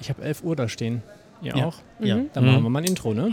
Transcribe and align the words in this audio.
Ich 0.00 0.08
habe 0.08 0.22
11 0.22 0.42
Uhr 0.42 0.56
da 0.56 0.68
stehen. 0.68 1.02
Ihr 1.42 1.56
Ja. 1.56 1.66
auch? 1.66 1.76
Ja. 2.00 2.16
Mhm. 2.16 2.30
Dann 2.32 2.46
machen 2.46 2.62
wir 2.62 2.70
mal 2.70 2.80
ein 2.80 2.84
Intro, 2.86 3.14
ne? 3.14 3.32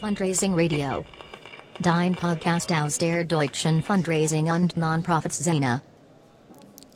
Fundraising 0.00 0.54
Radio. 0.54 1.04
Dein 1.80 2.14
Podcast 2.14 2.72
aus 2.72 2.98
der 2.98 3.24
deutschen 3.24 3.82
Fundraising 3.82 4.50
und 4.50 4.76
Non-Profits-Szene. 4.76 5.80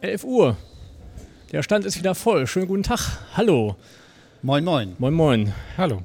11 0.00 0.25
Uhr. 0.25 0.57
Der 1.53 1.62
Stand 1.62 1.84
ist 1.84 1.98
wieder 1.98 2.14
voll. 2.14 2.46
Schönen 2.46 2.66
guten 2.69 2.82
Tag. 2.82 3.00
Hallo. 3.37 3.77
Moin, 4.43 4.64
moin. 4.64 4.96
Moin, 4.99 5.14
moin. 5.14 5.53
Hallo. 5.79 6.03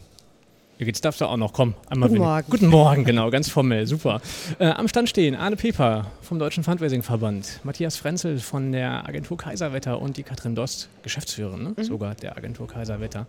Jetzt 0.80 1.04
darfst 1.04 1.22
du 1.22 1.26
auch 1.26 1.38
noch 1.38 1.54
kommen. 1.54 1.74
Einmal 1.90 2.08
Guten 2.10 2.20
wenig- 2.22 2.28
Morgen. 2.28 2.50
Guten 2.52 2.68
Morgen, 2.68 3.04
genau, 3.04 3.32
ganz 3.32 3.50
formell, 3.50 3.88
super. 3.88 4.22
Äh, 4.60 4.68
am 4.68 4.88
Stand 4.88 5.10
stehen 5.10 5.34
Arne 5.34 5.56
Peper 5.56 6.06
vom 6.22 6.38
Deutschen 6.38 6.64
Fundraising-Verband, 6.64 7.62
Matthias 7.64 7.98
Frenzel 7.98 8.38
von 8.40 8.72
der 8.72 9.08
Agentur 9.10 9.38
Kaiserwetter 9.40 10.00
und 10.00 10.18
die 10.18 10.24
Katrin 10.24 10.54
Dost, 10.54 10.90
Geschäftsführerin 11.02 11.74
ne? 11.76 11.84
sogar 11.84 12.14
der 12.14 12.38
Agentur 12.38 12.68
Kaiserwetter. 12.68 13.26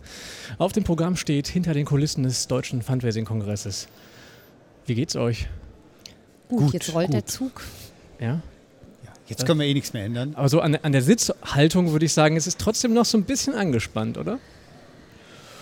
Auf 0.59 0.73
dem 0.73 0.83
Programm 0.83 1.15
steht 1.15 1.47
hinter 1.47 1.73
den 1.73 1.85
Kulissen 1.85 2.21
des 2.21 2.47
Deutschen 2.47 2.83
Fundraising-Kongresses. 2.83 3.87
Wie 4.85 4.93
geht's 4.93 5.15
euch? 5.15 5.47
Gut, 6.49 6.59
Gut, 6.65 6.73
jetzt 6.73 6.93
rollt 6.93 7.07
gut. 7.07 7.15
der 7.15 7.25
Zug. 7.25 7.61
Ja? 8.19 8.41
Jetzt 9.25 9.47
können 9.47 9.59
wir 9.59 9.65
eh 9.65 9.73
nichts 9.73 9.93
mehr 9.93 10.05
ändern. 10.05 10.33
Aber 10.35 10.49
so 10.49 10.59
an, 10.61 10.75
an 10.75 10.91
der 10.91 11.01
Sitzhaltung 11.01 11.93
würde 11.93 12.05
ich 12.05 12.13
sagen, 12.13 12.37
es 12.37 12.45
ist 12.45 12.59
trotzdem 12.59 12.93
noch 12.93 13.05
so 13.05 13.17
ein 13.17 13.23
bisschen 13.23 13.55
angespannt, 13.55 14.19
oder? 14.19 14.37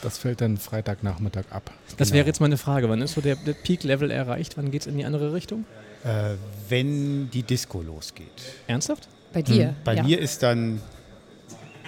Das 0.01 0.17
fällt 0.17 0.41
dann 0.41 0.57
Freitagnachmittag 0.57 1.45
ab. 1.49 1.71
Das 1.97 2.09
Genau. 2.09 2.17
wäre 2.19 2.27
jetzt 2.27 2.39
meine 2.39 2.57
Frage. 2.57 2.87
Wann 2.89 3.01
ist 3.01 3.13
so 3.13 3.21
der, 3.21 3.35
der 3.35 3.53
Peak-Level 3.53 4.11
erreicht? 4.11 4.57
Wann 4.57 4.69
geht's 4.71 4.85
in 4.85 4.97
die 4.97 5.05
andere 5.05 5.33
Richtung? 5.33 5.65
Äh, 6.03 6.35
wenn 6.69 7.29
die 7.31 7.43
Disco 7.43 7.81
losgeht. 7.81 8.27
Ernsthaft? 8.67 9.07
Bei 9.33 9.41
dir. 9.41 9.73
Bei 9.83 9.95
ja. 9.95 10.03
mir 10.03 10.19
ist 10.19 10.43
dann 10.43 10.81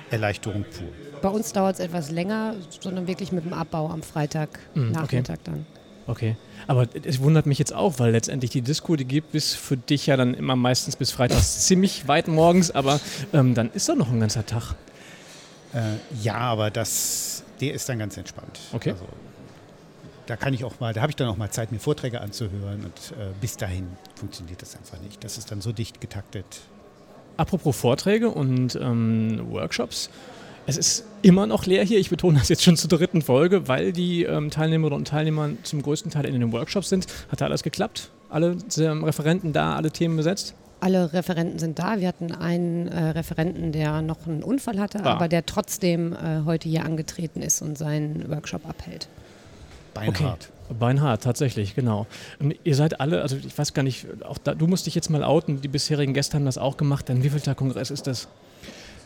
Erleichterung 0.09 0.64
pur. 0.64 0.88
Bei 1.22 1.30
uns 1.30 1.52
dauert 1.53 1.75
es 1.75 1.80
etwas 1.80 2.09
länger, 2.11 2.56
sondern 2.80 3.08
wirklich 3.08 3.31
mit 3.31 3.45
dem 3.45 3.53
Abbau 3.53 3.89
am 3.89 4.02
Freitag, 4.02 4.59
Mhm, 4.73 4.92
Nachmittag 4.92 5.44
dann. 5.44 5.66
Okay. 6.08 6.36
Aber 6.66 6.88
es 7.03 7.20
wundert 7.20 7.45
mich 7.45 7.59
jetzt 7.59 7.73
auch, 7.73 8.00
weil 8.00 8.11
letztendlich 8.11 8.50
die 8.50 8.61
Disco, 8.61 8.95
die 8.95 9.05
geht 9.05 9.31
bis 9.31 9.53
für 9.53 9.78
dich 9.78 10.08
ja 10.08 10.17
dann 10.17 10.33
immer 10.33 10.55
meistens 10.55 10.95
bis 10.95 11.11
freitags 11.11 11.59
ziemlich 11.67 12.08
weit 12.08 12.28
morgens, 12.28 12.72
aber 12.72 13.00
ähm, 13.33 13.53
dann 13.53 13.70
ist 13.73 13.88
doch 13.89 13.95
noch 13.95 14.09
ein 14.11 14.20
ganzer 14.20 14.45
Tag. 14.45 14.73
Äh, 15.73 15.81
ja, 16.23 16.36
aber 16.36 16.72
das, 16.72 17.44
der 17.61 17.73
ist 17.73 17.88
dann 17.89 17.99
ganz 17.99 18.17
entspannt. 18.17 18.59
Okay. 18.73 18.91
Also, 18.91 19.05
da 20.25 20.35
kann 20.35 20.53
ich 20.53 20.63
auch 20.63 20.79
mal, 20.79 20.93
da 20.93 21.02
habe 21.02 21.09
ich 21.09 21.15
dann 21.15 21.27
auch 21.27 21.38
mal 21.38 21.49
Zeit, 21.49 21.71
mir 21.71 21.79
Vorträge 21.79 22.21
anzuhören 22.21 22.85
und 22.85 23.17
äh, 23.17 23.31
bis 23.41 23.57
dahin 23.57 23.88
funktioniert 24.15 24.61
das 24.61 24.75
einfach 24.75 24.99
nicht. 25.02 25.23
Das 25.23 25.38
ist 25.38 25.52
dann 25.52 25.59
so 25.59 25.71
dicht 25.71 26.02
getaktet. 26.02 26.45
Apropos 27.37 27.75
Vorträge 27.75 28.30
und 28.30 28.75
ähm, 28.75 29.49
Workshops. 29.49 30.09
Es 30.67 30.77
ist 30.77 31.05
immer 31.23 31.47
noch 31.47 31.65
leer 31.65 31.83
hier. 31.83 31.97
Ich 31.97 32.11
betone 32.11 32.37
das 32.37 32.49
jetzt 32.49 32.63
schon 32.63 32.77
zur 32.77 32.89
dritten 32.89 33.23
Folge, 33.23 33.67
weil 33.67 33.91
die 33.91 34.23
ähm, 34.23 34.52
Teilnehmerinnen 34.52 34.99
und 34.99 35.07
Teilnehmer 35.07 35.49
zum 35.63 35.81
größten 35.81 36.11
Teil 36.11 36.25
in 36.25 36.39
den 36.39 36.52
Workshops 36.52 36.89
sind. 36.89 37.07
Hat 37.31 37.41
da 37.41 37.45
alles 37.45 37.63
geklappt? 37.63 38.11
Alle 38.30 38.55
ähm, 38.77 39.03
Referenten 39.03 39.52
da, 39.52 39.75
alle 39.75 39.89
Themen 39.89 40.15
besetzt? 40.15 40.53
Alle 40.81 41.11
Referenten 41.13 41.59
sind 41.59 41.77
da. 41.80 41.99
Wir 41.99 42.08
hatten 42.08 42.31
einen 42.33 42.88
äh, 42.88 43.09
Referenten, 43.09 43.72
der 43.72 44.02
noch 44.02 44.25
einen 44.27 44.44
Unfall 44.44 44.80
hatte, 44.80 45.03
Ah. 45.03 45.13
aber 45.13 45.27
der 45.27 45.45
trotzdem 45.45 46.13
äh, 46.13 46.41
heute 46.45 46.69
hier 46.69 46.86
angetreten 46.86 47.41
ist 47.41 47.61
und 47.61 47.77
seinen 47.77 48.30
Workshop 48.30 48.66
abhält. 48.67 49.08
Beinhart. 49.94 50.49
Beinhart, 50.80 51.23
tatsächlich, 51.23 51.75
genau. 51.75 52.05
Ähm, 52.39 52.54
ihr 52.64 52.76
seid 52.76 53.02
alle, 53.02 53.21
also 53.21 53.36
ich 53.36 53.58
weiß 53.58 53.73
gar 53.73 53.83
nicht, 53.83 54.05
auch 54.23 54.37
da, 54.37 54.54
du 54.54 54.67
musst 54.67 54.86
dich 54.86 54.95
jetzt 54.95 55.09
mal 55.09 55.23
outen, 55.23 55.61
die 55.61 55.67
bisherigen 55.67 56.14
Gäste 56.14 56.36
haben 56.36 56.45
das 56.45 56.58
auch 56.58 56.77
gemacht. 56.77 57.09
Dann 57.09 57.23
wie 57.23 57.30
viel 57.30 57.55
Kongress 57.55 57.89
ist 57.92 58.08
das? 58.08 58.27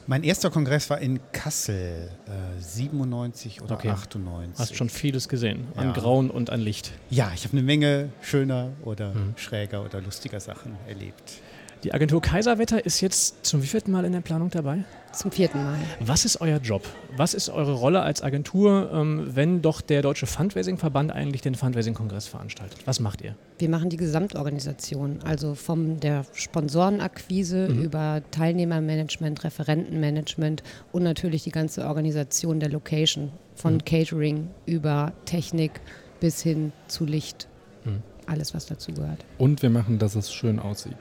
Mein 0.05 0.23
erster 0.25 0.51
Kongress 0.51 0.89
war 0.89 0.99
in 0.99 1.21
Kassel, 1.31 2.09
äh, 2.27 2.59
97 2.61 3.61
oder 3.61 3.75
Okay. 3.75 3.89
98. 3.89 4.59
Hast 4.59 4.75
schon 4.75 4.89
vieles 4.89 5.29
gesehen. 5.29 5.65
An 5.77 5.87
Ja. 5.87 5.93
Grauen 5.93 6.29
und 6.29 6.49
an 6.49 6.59
Licht. 6.59 6.91
Ja, 7.09 7.31
ich 7.33 7.45
habe 7.45 7.53
eine 7.53 7.63
Menge 7.63 8.09
schöner 8.21 8.71
oder 8.83 9.13
Mhm. 9.13 9.33
schräger 9.37 9.83
oder 9.85 10.01
lustiger 10.01 10.41
Sachen 10.41 10.75
erlebt. 10.89 11.35
Die 11.83 11.93
Agentur 11.93 12.21
Kaiserwetter 12.21 12.85
ist 12.85 13.01
jetzt 13.01 13.45
zum 13.45 13.61
wievielten 13.61 13.91
Mal 13.91 14.05
in 14.05 14.13
der 14.13 14.21
Planung 14.21 14.49
dabei? 14.49 14.85
Zum 15.11 15.31
vierten 15.31 15.61
Mal. 15.63 15.77
Was 15.99 16.23
ist 16.23 16.39
euer 16.39 16.59
Job? 16.59 16.81
Was 17.17 17.33
ist 17.33 17.49
eure 17.49 17.73
Rolle 17.73 18.01
als 18.01 18.21
Agentur, 18.23 18.89
ähm, 18.93 19.27
wenn 19.35 19.61
doch 19.61 19.81
der 19.81 20.01
Deutsche 20.01 20.25
Fundraising-Verband 20.25 21.11
eigentlich 21.11 21.41
den 21.41 21.55
Fundraising-Kongress 21.55 22.27
veranstaltet? 22.27 22.77
Was 22.85 23.01
macht 23.01 23.21
ihr? 23.21 23.35
Wir 23.59 23.67
machen 23.67 23.89
die 23.89 23.97
Gesamtorganisation, 23.97 25.19
also 25.25 25.55
von 25.55 25.99
der 25.99 26.25
Sponsorenakquise 26.33 27.67
Mhm. 27.69 27.83
über 27.83 28.21
Teilnehmermanagement, 28.31 29.43
Referentenmanagement 29.43 30.63
und 30.93 31.03
natürlich 31.03 31.43
die 31.43 31.51
ganze 31.51 31.85
Organisation 31.85 32.61
der 32.61 32.69
Location, 32.69 33.31
von 33.55 33.73
Mhm. 33.75 33.85
Catering 33.85 34.47
über 34.65 35.11
Technik 35.25 35.81
bis 36.21 36.41
hin 36.41 36.71
zu 36.87 37.03
Licht. 37.05 37.47
Mhm. 37.83 38.01
Alles, 38.25 38.53
was 38.53 38.67
dazu 38.67 38.93
gehört. 38.93 39.25
Und 39.37 39.61
wir 39.61 39.69
machen, 39.69 39.99
dass 39.99 40.15
es 40.15 40.31
schön 40.33 40.59
aussieht. 40.59 40.95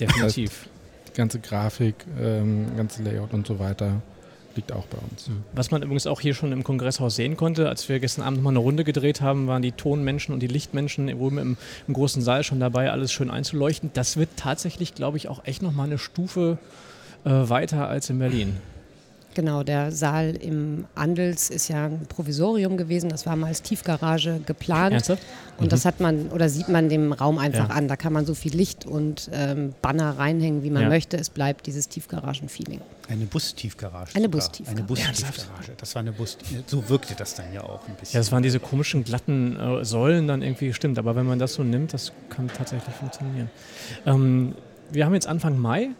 Definitiv. 0.00 0.68
Die 1.08 1.16
ganze 1.16 1.40
Grafik, 1.40 1.94
ähm, 2.20 2.66
ganze 2.76 3.02
Layout 3.02 3.32
und 3.32 3.46
so 3.46 3.58
weiter 3.58 4.00
liegt 4.56 4.72
auch 4.72 4.86
bei 4.86 4.98
uns. 4.98 5.30
Was 5.52 5.70
man 5.70 5.82
übrigens 5.82 6.06
auch 6.06 6.20
hier 6.20 6.34
schon 6.34 6.52
im 6.52 6.64
Kongresshaus 6.64 7.16
sehen 7.16 7.36
konnte, 7.36 7.68
als 7.68 7.88
wir 7.88 8.00
gestern 8.00 8.24
Abend 8.24 8.38
nochmal 8.38 8.52
eine 8.52 8.58
Runde 8.58 8.84
gedreht 8.84 9.20
haben, 9.20 9.46
waren 9.46 9.62
die 9.62 9.72
Tonmenschen 9.72 10.34
und 10.34 10.40
die 10.40 10.48
Lichtmenschen 10.48 11.12
oben 11.14 11.38
im, 11.38 11.56
im 11.86 11.94
großen 11.94 12.22
Saal 12.22 12.42
schon 12.42 12.60
dabei, 12.60 12.90
alles 12.90 13.12
schön 13.12 13.30
einzuleuchten. 13.30 13.90
Das 13.94 14.16
wird 14.16 14.30
tatsächlich, 14.36 14.94
glaube 14.94 15.16
ich, 15.16 15.28
auch 15.28 15.44
echt 15.44 15.62
nochmal 15.62 15.86
eine 15.86 15.98
Stufe 15.98 16.58
äh, 17.24 17.30
weiter 17.30 17.88
als 17.88 18.10
in 18.10 18.18
Berlin. 18.18 18.56
Genau, 19.34 19.62
der 19.62 19.92
Saal 19.92 20.34
im 20.36 20.86
Andels 20.96 21.50
ist 21.50 21.68
ja 21.68 21.86
ein 21.86 22.06
Provisorium 22.08 22.76
gewesen. 22.76 23.10
Das 23.10 23.26
war 23.26 23.36
mal 23.36 23.46
als 23.46 23.62
Tiefgarage 23.62 24.40
geplant. 24.44 24.92
Ernsthaft? 24.94 25.22
Und 25.58 25.72
das 25.72 25.84
hat 25.84 26.00
man 26.00 26.28
oder 26.30 26.48
sieht 26.48 26.68
man 26.68 26.88
dem 26.88 27.12
Raum 27.12 27.38
einfach 27.38 27.68
Ja. 27.68 27.74
an. 27.76 27.86
Da 27.86 27.96
kann 27.96 28.12
man 28.12 28.26
so 28.26 28.34
viel 28.34 28.54
Licht 28.56 28.86
und 28.86 29.30
ähm, 29.32 29.72
Banner 29.82 30.18
reinhängen, 30.18 30.62
wie 30.64 30.70
man 30.70 30.82
Ja. 30.84 30.88
möchte. 30.88 31.16
Es 31.16 31.30
bleibt 31.30 31.66
dieses 31.66 31.88
Tiefgaragen-Feeling. 31.88 32.80
Eine 33.08 33.24
Bustiefgarage. 33.26 34.14
Eine. 34.16 34.28
Bustiefgarage. 34.28 34.78
Eine 34.78 34.86
Bustiefgarage. 34.86 35.72
Das 35.76 35.94
war 35.94 36.00
eine 36.00 36.12
Bus. 36.12 36.36
So 36.66 36.88
wirkte 36.88 37.14
das 37.16 37.34
dann 37.34 37.52
ja 37.52 37.62
auch 37.62 37.86
ein 37.88 37.94
bisschen. 37.94 38.14
Ja, 38.14 38.20
das 38.20 38.32
waren 38.32 38.42
diese 38.42 38.58
komischen 38.60 39.04
glatten 39.04 39.56
äh, 39.58 39.84
Säulen 39.84 40.26
dann 40.26 40.42
irgendwie, 40.42 40.72
stimmt. 40.72 40.98
Aber 40.98 41.14
wenn 41.16 41.26
man 41.26 41.38
das 41.38 41.54
so 41.54 41.62
nimmt, 41.62 41.92
das 41.92 42.12
kann 42.30 42.48
tatsächlich 42.48 42.94
funktionieren. 42.94 43.50
Ähm, 44.06 44.54
wir 44.92 45.06
haben 45.06 45.14
jetzt 45.14 45.26
Anfang 45.28 45.56
Mai. 45.58 45.90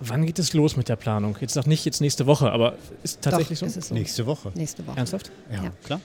Wann 0.00 0.24
geht 0.24 0.38
es 0.38 0.54
los 0.54 0.76
mit 0.76 0.88
der 0.88 0.96
Planung? 0.96 1.36
Jetzt 1.40 1.56
noch 1.56 1.66
nicht 1.66 1.84
jetzt 1.84 2.00
nächste 2.00 2.26
Woche, 2.26 2.50
aber 2.50 2.74
ist 3.02 3.20
tatsächlich 3.22 3.58
Doch, 3.60 3.66
so? 3.66 3.70
ist 3.70 3.76
es 3.76 3.88
so. 3.88 3.94
Nächste 3.94 4.26
Woche. 4.26 4.50
Nächste 4.54 4.86
Woche. 4.86 4.96
Ernsthaft? 4.96 5.30
Ja, 5.52 5.64
Ja. 5.64 5.72
klar. 5.84 6.00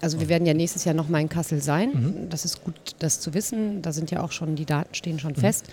Also 0.00 0.20
wir 0.20 0.28
werden 0.28 0.46
ja 0.46 0.54
nächstes 0.54 0.84
Jahr 0.84 0.94
noch 0.94 1.08
mal 1.08 1.20
in 1.20 1.28
Kassel 1.28 1.60
sein. 1.60 1.90
Mhm. 1.92 2.28
Das 2.30 2.44
ist 2.44 2.62
gut, 2.64 2.74
das 3.00 3.20
zu 3.20 3.34
wissen. 3.34 3.82
Da 3.82 3.92
sind 3.92 4.10
ja 4.10 4.22
auch 4.22 4.30
schon, 4.32 4.54
die 4.54 4.64
Daten 4.64 4.94
stehen 4.94 5.18
schon 5.18 5.32
Mhm. 5.32 5.36
fest. 5.40 5.66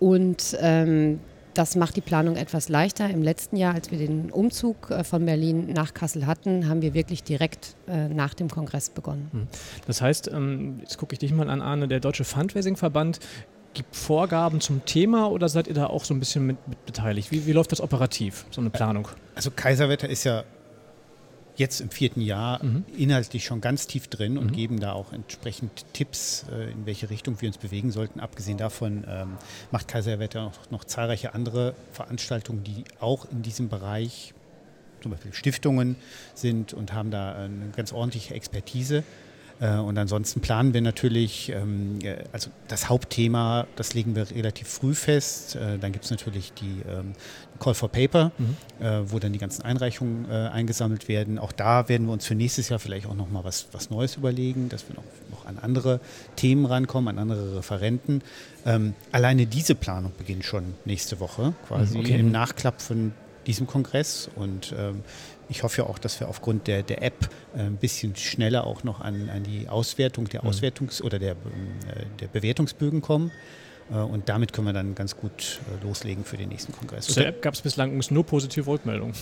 Und 0.00 0.56
ähm, 0.60 1.20
das 1.54 1.76
macht 1.76 1.94
die 1.96 2.00
Planung 2.00 2.36
etwas 2.36 2.68
leichter. 2.68 3.08
Im 3.10 3.22
letzten 3.22 3.56
Jahr, 3.56 3.74
als 3.74 3.90
wir 3.90 3.98
den 3.98 4.30
Umzug 4.30 4.90
äh, 4.90 5.04
von 5.04 5.24
Berlin 5.24 5.72
nach 5.72 5.94
Kassel 5.94 6.26
hatten, 6.26 6.68
haben 6.68 6.82
wir 6.82 6.94
wirklich 6.94 7.22
direkt 7.22 7.76
äh, 7.88 8.08
nach 8.08 8.34
dem 8.34 8.48
Kongress 8.50 8.90
begonnen. 8.90 9.48
Das 9.86 10.00
heißt, 10.02 10.28
ähm, 10.32 10.78
jetzt 10.80 10.98
gucke 10.98 11.12
ich 11.12 11.18
dich 11.20 11.32
mal 11.32 11.48
an, 11.48 11.60
Arne, 11.62 11.86
der 11.88 12.00
Deutsche 12.00 12.24
Fundraising-Verband 12.24 13.20
gibt 13.74 13.94
Vorgaben 13.94 14.60
zum 14.60 14.84
Thema 14.84 15.30
oder 15.30 15.48
seid 15.48 15.68
ihr 15.68 15.74
da 15.74 15.86
auch 15.86 16.04
so 16.04 16.12
ein 16.14 16.20
bisschen 16.20 16.46
mit, 16.46 16.56
mit 16.68 16.84
beteiligt? 16.86 17.30
Wie, 17.30 17.46
wie 17.46 17.52
läuft 17.52 17.72
das 17.72 17.80
operativ, 17.80 18.44
so 18.50 18.60
eine 18.60 18.70
Planung? 18.70 19.08
Also 19.34 19.50
Kaiserwetter 19.50 20.08
ist 20.08 20.24
ja 20.24 20.44
jetzt 21.56 21.80
im 21.80 21.90
vierten 21.90 22.20
Jahr 22.20 22.64
Mhm. 22.64 22.84
inhaltlich 22.96 23.44
schon 23.44 23.60
ganz 23.60 23.86
tief 23.86 24.08
drin 24.08 24.38
und 24.38 24.46
Mhm. 24.46 24.52
geben 24.52 24.80
da 24.80 24.92
auch 24.92 25.12
entsprechend 25.12 25.84
Tipps, 25.92 26.46
äh, 26.50 26.70
in 26.70 26.86
welche 26.86 27.10
Richtung 27.10 27.40
wir 27.40 27.48
uns 27.48 27.58
bewegen 27.58 27.90
sollten. 27.90 28.18
Abgesehen 28.20 28.56
davon 28.56 29.04
ähm, 29.06 29.36
macht 29.70 29.86
Kaiserwetter 29.88 30.42
noch, 30.44 30.70
noch 30.70 30.84
zahlreiche 30.84 31.34
andere 31.34 31.74
Veranstaltungen, 31.92 32.64
die 32.64 32.84
auch 32.98 33.26
in 33.30 33.42
diesem 33.42 33.68
Bereich 33.68 34.32
zum 35.02 35.12
Beispiel 35.12 35.32
Stiftungen 35.32 35.96
sind 36.34 36.72
und 36.74 36.92
haben 36.92 37.10
da 37.10 37.34
eine 37.34 37.70
ganz 37.74 37.92
ordentliche 37.92 38.34
Expertise. 38.34 39.02
Äh, 39.60 39.76
Und 39.76 39.98
ansonsten 39.98 40.40
planen 40.40 40.72
wir 40.74 40.80
natürlich, 40.80 41.50
ähm, 41.50 41.98
äh, 42.02 42.16
also 42.32 42.50
das 42.68 42.88
Hauptthema, 42.88 43.66
das 43.76 43.94
legen 43.94 44.16
wir 44.16 44.30
relativ 44.30 44.68
früh 44.68 44.94
fest. 44.94 45.56
Äh, 45.56 45.78
Dann 45.78 45.92
gibt 45.92 46.04
es 46.06 46.10
natürlich 46.10 46.52
die 46.54 46.82
ähm, 46.88 47.12
Call 47.58 47.74
for 47.74 47.90
Paper, 47.90 48.32
Mhm. 48.38 48.56
wo 49.10 49.18
dann 49.18 49.34
die 49.34 49.38
ganzen 49.38 49.60
Einreichungen 49.62 50.30
eingesammelt 50.30 51.08
werden. 51.08 51.38
Auch 51.38 51.52
da 51.52 51.90
werden 51.90 52.06
wir 52.06 52.14
uns 52.14 52.24
für 52.24 52.34
nächstes 52.34 52.70
Jahr 52.70 52.78
vielleicht 52.78 53.04
auch 53.06 53.14
noch 53.14 53.28
mal 53.30 53.44
was, 53.44 53.66
was 53.72 53.90
Neues 53.90 54.16
überlegen, 54.16 54.70
dass 54.70 54.88
wir 54.88 54.96
noch, 54.96 55.04
noch 55.30 55.44
an 55.44 55.58
andere 55.60 56.00
Themen 56.36 56.64
rankommen, 56.64 57.08
an 57.08 57.18
andere 57.18 57.58
Referenten. 57.58 58.22
Ähm, 58.64 58.94
alleine 59.12 59.44
diese 59.44 59.74
Planung 59.74 60.12
beginnt 60.16 60.46
schon 60.46 60.72
nächste 60.86 61.20
Woche, 61.20 61.52
quasi 61.68 61.98
Mhm, 61.98 62.00
okay. 62.04 62.18
im 62.18 62.30
Nachklapp 62.30 62.80
von 62.80 63.12
diesem 63.50 63.66
Kongress 63.66 64.30
und 64.36 64.72
ähm, 64.78 65.02
ich 65.48 65.64
hoffe 65.64 65.84
auch, 65.86 65.98
dass 65.98 66.20
wir 66.20 66.28
aufgrund 66.28 66.68
der, 66.68 66.84
der 66.84 67.02
App 67.02 67.28
äh, 67.56 67.62
ein 67.62 67.76
bisschen 67.76 68.14
schneller 68.14 68.64
auch 68.64 68.84
noch 68.84 69.00
an, 69.00 69.28
an 69.28 69.42
die 69.42 69.68
Auswertung 69.68 70.28
der 70.28 70.44
Mhm. 70.44 70.50
Auswertungs- 70.50 71.02
oder 71.02 71.18
der, 71.18 71.32
äh, 71.32 71.36
der 72.20 72.28
Bewertungsbögen 72.28 73.00
kommen. 73.02 73.32
Äh, 73.90 73.94
und 73.96 74.28
damit 74.28 74.52
können 74.52 74.68
wir 74.68 74.72
dann 74.72 74.94
ganz 74.94 75.16
gut 75.16 75.58
loslegen 75.82 76.24
für 76.24 76.36
den 76.36 76.50
nächsten 76.50 76.72
Kongress. 76.72 77.06
Zu 77.06 77.14
der 77.14 77.26
App 77.28 77.42
gab 77.42 77.54
es 77.54 77.62
bislang 77.62 78.00
nur 78.10 78.24
positive 78.24 78.70
Rückmeldungen. 78.70 79.14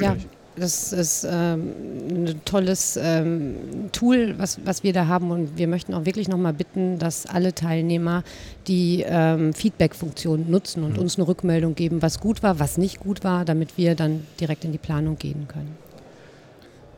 Ja, 0.00 0.16
das 0.56 0.92
ist 0.92 1.26
ähm, 1.28 1.72
ein 2.08 2.40
tolles 2.44 2.96
ähm, 3.00 3.56
Tool, 3.92 4.34
was, 4.38 4.64
was 4.64 4.82
wir 4.82 4.92
da 4.92 5.06
haben. 5.06 5.30
Und 5.30 5.58
wir 5.58 5.66
möchten 5.66 5.94
auch 5.94 6.04
wirklich 6.04 6.28
nochmal 6.28 6.52
bitten, 6.52 6.98
dass 6.98 7.26
alle 7.26 7.54
Teilnehmer 7.54 8.22
die 8.66 9.04
ähm, 9.06 9.52
Feedback-Funktion 9.52 10.50
nutzen 10.50 10.84
und 10.84 10.92
Mhm. 10.92 10.98
uns 10.98 11.16
eine 11.18 11.26
Rückmeldung 11.26 11.74
geben, 11.74 12.02
was 12.02 12.20
gut 12.20 12.42
war, 12.42 12.58
was 12.60 12.78
nicht 12.78 13.00
gut 13.00 13.24
war, 13.24 13.44
damit 13.44 13.76
wir 13.76 13.94
dann 13.94 14.26
direkt 14.40 14.64
in 14.64 14.72
die 14.72 14.78
Planung 14.78 15.18
gehen 15.18 15.48
können. 15.48 15.76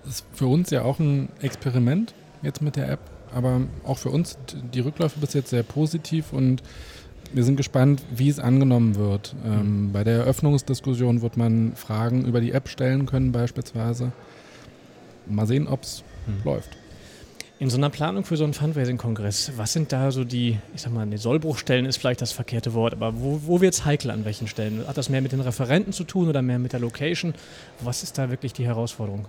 Das 0.05 0.17
ist 0.17 0.25
für 0.33 0.47
uns 0.47 0.71
ja 0.71 0.83
auch 0.83 0.99
ein 0.99 1.29
Experiment 1.41 2.15
jetzt 2.43 2.63
mit 2.63 2.77
der 2.77 2.91
App, 2.91 3.01
aber 3.35 3.63
auch 3.85 3.99
für 3.99 4.11
uns 4.11 4.39
die 4.73 4.81
Rückläufe 4.81 5.19
bis 5.19 5.33
jetzt 5.33 5.51
sehr 5.51 5.63
positiv 5.63 6.33
und 6.33 6.63
wir 7.35 7.45
sind 7.45 7.57
gespannt, 7.57 8.03
wie 8.15 8.29
es 8.29 8.39
angenommen 8.39 8.97
wird. 8.97 9.35
Ähm, 9.45 9.91
bei 9.93 10.05
der 10.05 10.19
Eröffnungsdiskussion 10.19 11.23
wird 11.23 11.37
man 11.37 11.73
Fragen 11.75 12.25
über 12.25 12.41
die 12.41 12.53
App 12.53 12.69
stellen 12.69 13.07
können 13.07 13.33
beispielsweise. 13.33 14.13
Mal 15.27 15.47
sehen, 15.47 15.67
ob 15.69 15.83
es 15.83 16.03
Mhm. 16.27 16.43
läuft. 16.45 16.71
In 17.59 17.71
so 17.71 17.79
einer 17.79 17.89
Planung 17.89 18.25
für 18.25 18.37
so 18.37 18.45
einen 18.45 18.53
Fundraising-Kongress, 18.53 19.53
was 19.57 19.73
sind 19.73 19.91
da 19.91 20.11
so 20.11 20.25
die, 20.25 20.59
ich 20.75 20.83
sag 20.83 20.93
mal, 20.93 21.07
die 21.07 21.17
Sollbruchstellen 21.17 21.87
ist 21.87 21.97
vielleicht 21.97 22.21
das 22.21 22.33
verkehrte 22.33 22.75
Wort, 22.75 22.93
aber 22.93 23.15
wo, 23.19 23.41
wo 23.47 23.61
wird 23.63 23.73
es 23.73 23.85
heikel 23.87 24.11
an 24.11 24.25
welchen 24.27 24.47
Stellen? 24.47 24.87
Hat 24.87 24.99
das 24.99 25.09
mehr 25.09 25.23
mit 25.23 25.33
den 25.33 25.41
Referenten 25.41 25.93
zu 25.95 26.05
tun 26.05 26.29
oder 26.29 26.43
mehr 26.43 26.59
mit 26.59 26.75
der 26.75 26.81
Location? 26.81 27.33
Was 27.81 28.03
ist 28.03 28.19
da 28.19 28.29
wirklich 28.29 28.53
die 28.53 28.67
Herausforderung? 28.67 29.27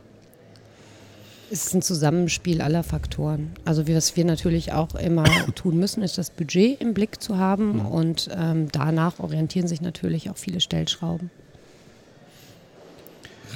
Es 1.49 1.67
ist 1.67 1.75
ein 1.75 1.81
Zusammenspiel 1.81 2.61
aller 2.61 2.83
Faktoren. 2.83 3.51
Also 3.63 3.87
was 3.87 4.17
wir 4.17 4.25
natürlich 4.25 4.73
auch 4.73 4.95
immer 4.95 5.23
tun 5.55 5.77
müssen, 5.77 6.03
ist 6.03 6.17
das 6.17 6.29
Budget 6.29 6.81
im 6.81 6.93
Blick 6.93 7.21
zu 7.21 7.37
haben 7.37 7.85
und 7.85 8.29
ähm, 8.35 8.67
danach 8.71 9.19
orientieren 9.19 9.67
sich 9.67 9.81
natürlich 9.81 10.29
auch 10.29 10.37
viele 10.37 10.59
Stellschrauben. 10.59 11.29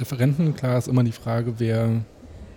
Referenten, 0.00 0.54
klar 0.54 0.78
ist 0.78 0.88
immer 0.88 1.04
die 1.04 1.12
Frage, 1.12 1.54
wer, 1.58 1.90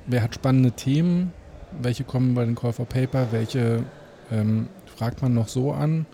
wer 0.07 0.21
hat 0.21 0.35
spannende 0.35 0.71
Themen, 0.71 1.33
welche 1.81 2.05
kommen 2.05 2.33
bei 2.33 2.45
den 2.45 2.55
Call 2.55 2.71
for 2.71 2.85
Paper, 2.85 3.27
welche 3.31 3.83
ähm, 4.31 4.69
fragt 4.95 5.21
man 5.21 5.33
noch 5.33 5.49
so 5.49 5.73
an, 5.73 6.05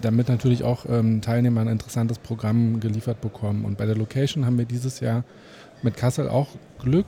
damit 0.00 0.28
natürlich 0.28 0.64
auch 0.64 0.86
ähm, 0.88 1.20
Teilnehmer 1.20 1.60
ein 1.60 1.68
interessantes 1.68 2.18
Programm 2.18 2.80
geliefert 2.80 3.20
bekommen. 3.20 3.64
Und 3.64 3.78
bei 3.78 3.86
der 3.86 3.96
Location 3.96 4.44
haben 4.44 4.58
wir 4.58 4.64
dieses 4.64 4.98
Jahr 4.98 5.22
mit 5.82 5.96
Kassel 5.96 6.28
auch 6.28 6.48
Glück, 6.80 7.06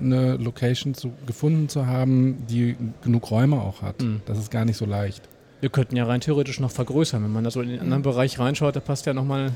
eine 0.00 0.36
Location 0.36 0.94
zu, 0.94 1.12
gefunden 1.26 1.68
zu 1.68 1.86
haben, 1.86 2.44
die 2.48 2.76
genug 3.02 3.30
Räume 3.30 3.60
auch 3.60 3.82
hat. 3.82 4.02
Mhm. 4.02 4.20
Das 4.26 4.38
ist 4.38 4.50
gar 4.50 4.64
nicht 4.64 4.76
so 4.76 4.84
leicht. 4.86 5.22
Wir 5.60 5.70
könnten 5.70 5.96
ja 5.96 6.04
rein 6.04 6.20
theoretisch 6.20 6.60
noch 6.60 6.70
vergrößern. 6.70 7.22
Wenn 7.22 7.32
man 7.32 7.42
da 7.44 7.50
so 7.50 7.60
in 7.62 7.70
den 7.70 7.80
anderen 7.80 8.02
Bereich 8.02 8.38
reinschaut, 8.38 8.76
da 8.76 8.80
passt 8.80 9.06
ja 9.06 9.14
nochmal 9.14 9.52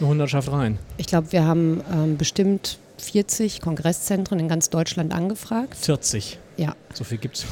eine 0.00 0.08
Hundertschaft 0.08 0.50
rein. 0.50 0.78
Ich 0.96 1.06
glaube, 1.06 1.30
wir 1.32 1.44
haben 1.44 1.80
ähm, 1.92 2.16
bestimmt 2.16 2.78
40 2.98 3.60
Kongresszentren 3.60 4.40
in 4.40 4.48
ganz 4.48 4.70
Deutschland 4.70 5.12
angefragt. 5.14 5.76
40. 5.76 6.38
Ja, 6.56 6.74
So 6.92 7.04
viel 7.04 7.18
gibt 7.18 7.36
es. 7.38 7.46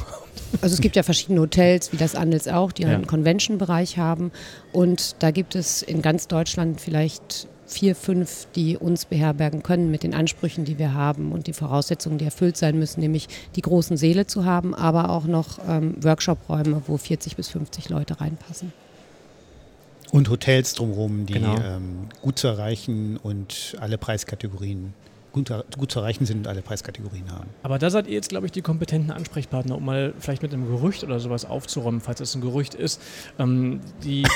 also 0.61 0.73
es 0.73 0.81
gibt 0.81 0.95
ja 0.95 1.03
verschiedene 1.03 1.39
Hotels, 1.41 1.91
wie 1.93 1.97
das 1.97 2.15
Andels 2.15 2.47
auch, 2.47 2.71
die 2.71 2.83
Ja. 2.83 2.89
einen 2.89 3.07
Convention-Bereich 3.07 3.97
haben. 3.97 4.31
Und 4.71 5.15
da 5.19 5.31
gibt 5.31 5.55
es 5.55 5.81
in 5.81 6.01
ganz 6.01 6.27
Deutschland 6.27 6.79
vielleicht 6.81 7.47
vier, 7.65 7.95
fünf, 7.95 8.47
die 8.55 8.77
uns 8.77 9.05
beherbergen 9.05 9.63
können 9.63 9.89
mit 9.91 10.03
den 10.03 10.13
Ansprüchen, 10.13 10.65
die 10.65 10.77
wir 10.77 10.93
haben 10.93 11.31
und 11.31 11.47
die 11.47 11.53
Voraussetzungen, 11.53 12.17
die 12.17 12.25
erfüllt 12.25 12.57
sein 12.57 12.77
müssen, 12.77 12.99
nämlich 12.99 13.27
die 13.55 13.61
großen 13.61 13.97
Seele 13.97 14.27
zu 14.27 14.45
haben, 14.45 14.73
aber 14.75 15.09
auch 15.09 15.25
noch 15.25 15.59
ähm, 15.67 15.95
Workshop-Räume, 16.03 16.81
wo 16.87 16.97
40 16.97 17.35
bis 17.35 17.49
50 17.49 17.89
Leute 17.89 18.19
reinpassen. 18.19 18.73
Und 20.11 20.29
Hotels 20.29 20.75
drumherum, 20.75 21.25
die 21.25 21.33
Genau. 21.33 21.57
ähm, 21.57 22.09
gut 22.21 22.37
zu 22.37 22.47
erreichen 22.47 23.17
und 23.17 23.75
alle 23.79 23.97
Preiskategorien 23.97 24.93
gut, 25.33 25.51
gut 25.77 25.91
zu 25.91 25.99
erreichen 25.99 26.25
sind 26.25 26.37
und 26.37 26.47
alle 26.47 26.61
Preiskategorien 26.61 27.29
haben. 27.31 27.49
Aber 27.63 27.79
da 27.79 27.89
seid 27.89 28.07
ihr 28.07 28.13
jetzt, 28.13 28.29
glaube 28.29 28.45
ich, 28.45 28.51
die 28.51 28.61
kompetenten 28.61 29.11
Ansprechpartner, 29.11 29.75
um 29.75 29.83
mal 29.83 30.13
vielleicht 30.19 30.41
mit 30.41 30.53
einem 30.53 30.67
Gerücht 30.67 31.03
oder 31.03 31.19
sowas 31.19 31.43
aufzuräumen, 31.43 31.99
falls 31.99 32.21
es 32.21 32.33
ein 32.35 32.41
Gerücht 32.41 32.75
ist. 32.75 33.01
Ähm, 33.37 33.81
die, 34.03 34.21
äh, 34.21 34.27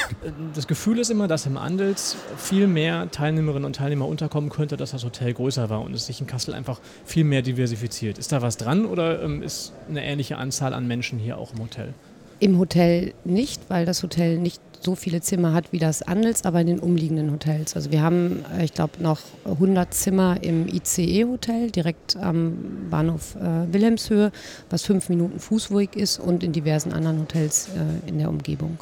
das 0.53 0.67
Gefühl 0.67 0.99
ist 0.99 1.09
immer, 1.09 1.27
dass 1.27 1.45
im 1.45 1.57
Andels 1.57 2.17
viel 2.35 2.67
mehr 2.67 3.09
Teilnehmerinnen 3.11 3.65
und 3.65 3.75
Teilnehmer 3.77 4.07
unterkommen 4.07 4.49
könnte, 4.49 4.75
dass 4.75 4.91
das 4.91 5.05
Hotel 5.05 5.33
größer 5.33 5.69
war 5.69 5.81
und 5.81 5.93
es 5.93 6.07
sich 6.07 6.19
in 6.19 6.27
Kassel 6.27 6.53
einfach 6.53 6.79
viel 7.05 7.23
mehr 7.23 7.41
diversifiziert. 7.41 8.17
Ist 8.17 8.31
da 8.31 8.41
was 8.41 8.57
dran 8.57 8.85
oder 8.85 9.21
ähm, 9.21 9.43
ist 9.43 9.73
eine 9.87 10.03
ähnliche 10.03 10.37
Anzahl 10.37 10.73
an 10.73 10.87
Menschen 10.87 11.19
hier 11.19 11.37
auch 11.37 11.53
im 11.53 11.59
Hotel? 11.59 11.93
Im 12.39 12.59
Hotel 12.59 13.13
nicht, 13.23 13.61
weil 13.69 13.85
das 13.85 14.03
Hotel 14.03 14.37
nicht 14.37 14.61
so 14.81 14.95
viele 14.95 15.21
Zimmer 15.21 15.53
hat 15.53 15.71
wie 15.71 15.79
das 15.79 16.01
Andels, 16.01 16.45
aber 16.45 16.61
in 16.61 16.67
den 16.67 16.79
umliegenden 16.79 17.31
Hotels. 17.31 17.75
Also 17.75 17.91
wir 17.91 18.01
haben, 18.01 18.45
äh, 18.57 18.65
ich 18.65 18.73
glaube, 18.73 19.01
noch 19.01 19.19
100 19.45 19.93
Zimmer 19.93 20.37
im 20.41 20.67
ICE-Hotel 20.67 21.71
direkt 21.71 22.15
am 22.17 22.87
Bahnhof 22.89 23.35
äh, 23.35 23.73
Wilhelmshöhe, 23.73 24.31
was 24.69 24.83
fünf 24.83 25.09
Minuten 25.09 25.39
Fußweg 25.39 25.95
ist 25.95 26.19
und 26.19 26.43
in 26.43 26.51
diversen 26.51 26.93
anderen 26.93 27.19
Hotels 27.19 27.69
äh, 27.75 28.09
in 28.09 28.19
der 28.19 28.29
Umgebung. 28.29 28.77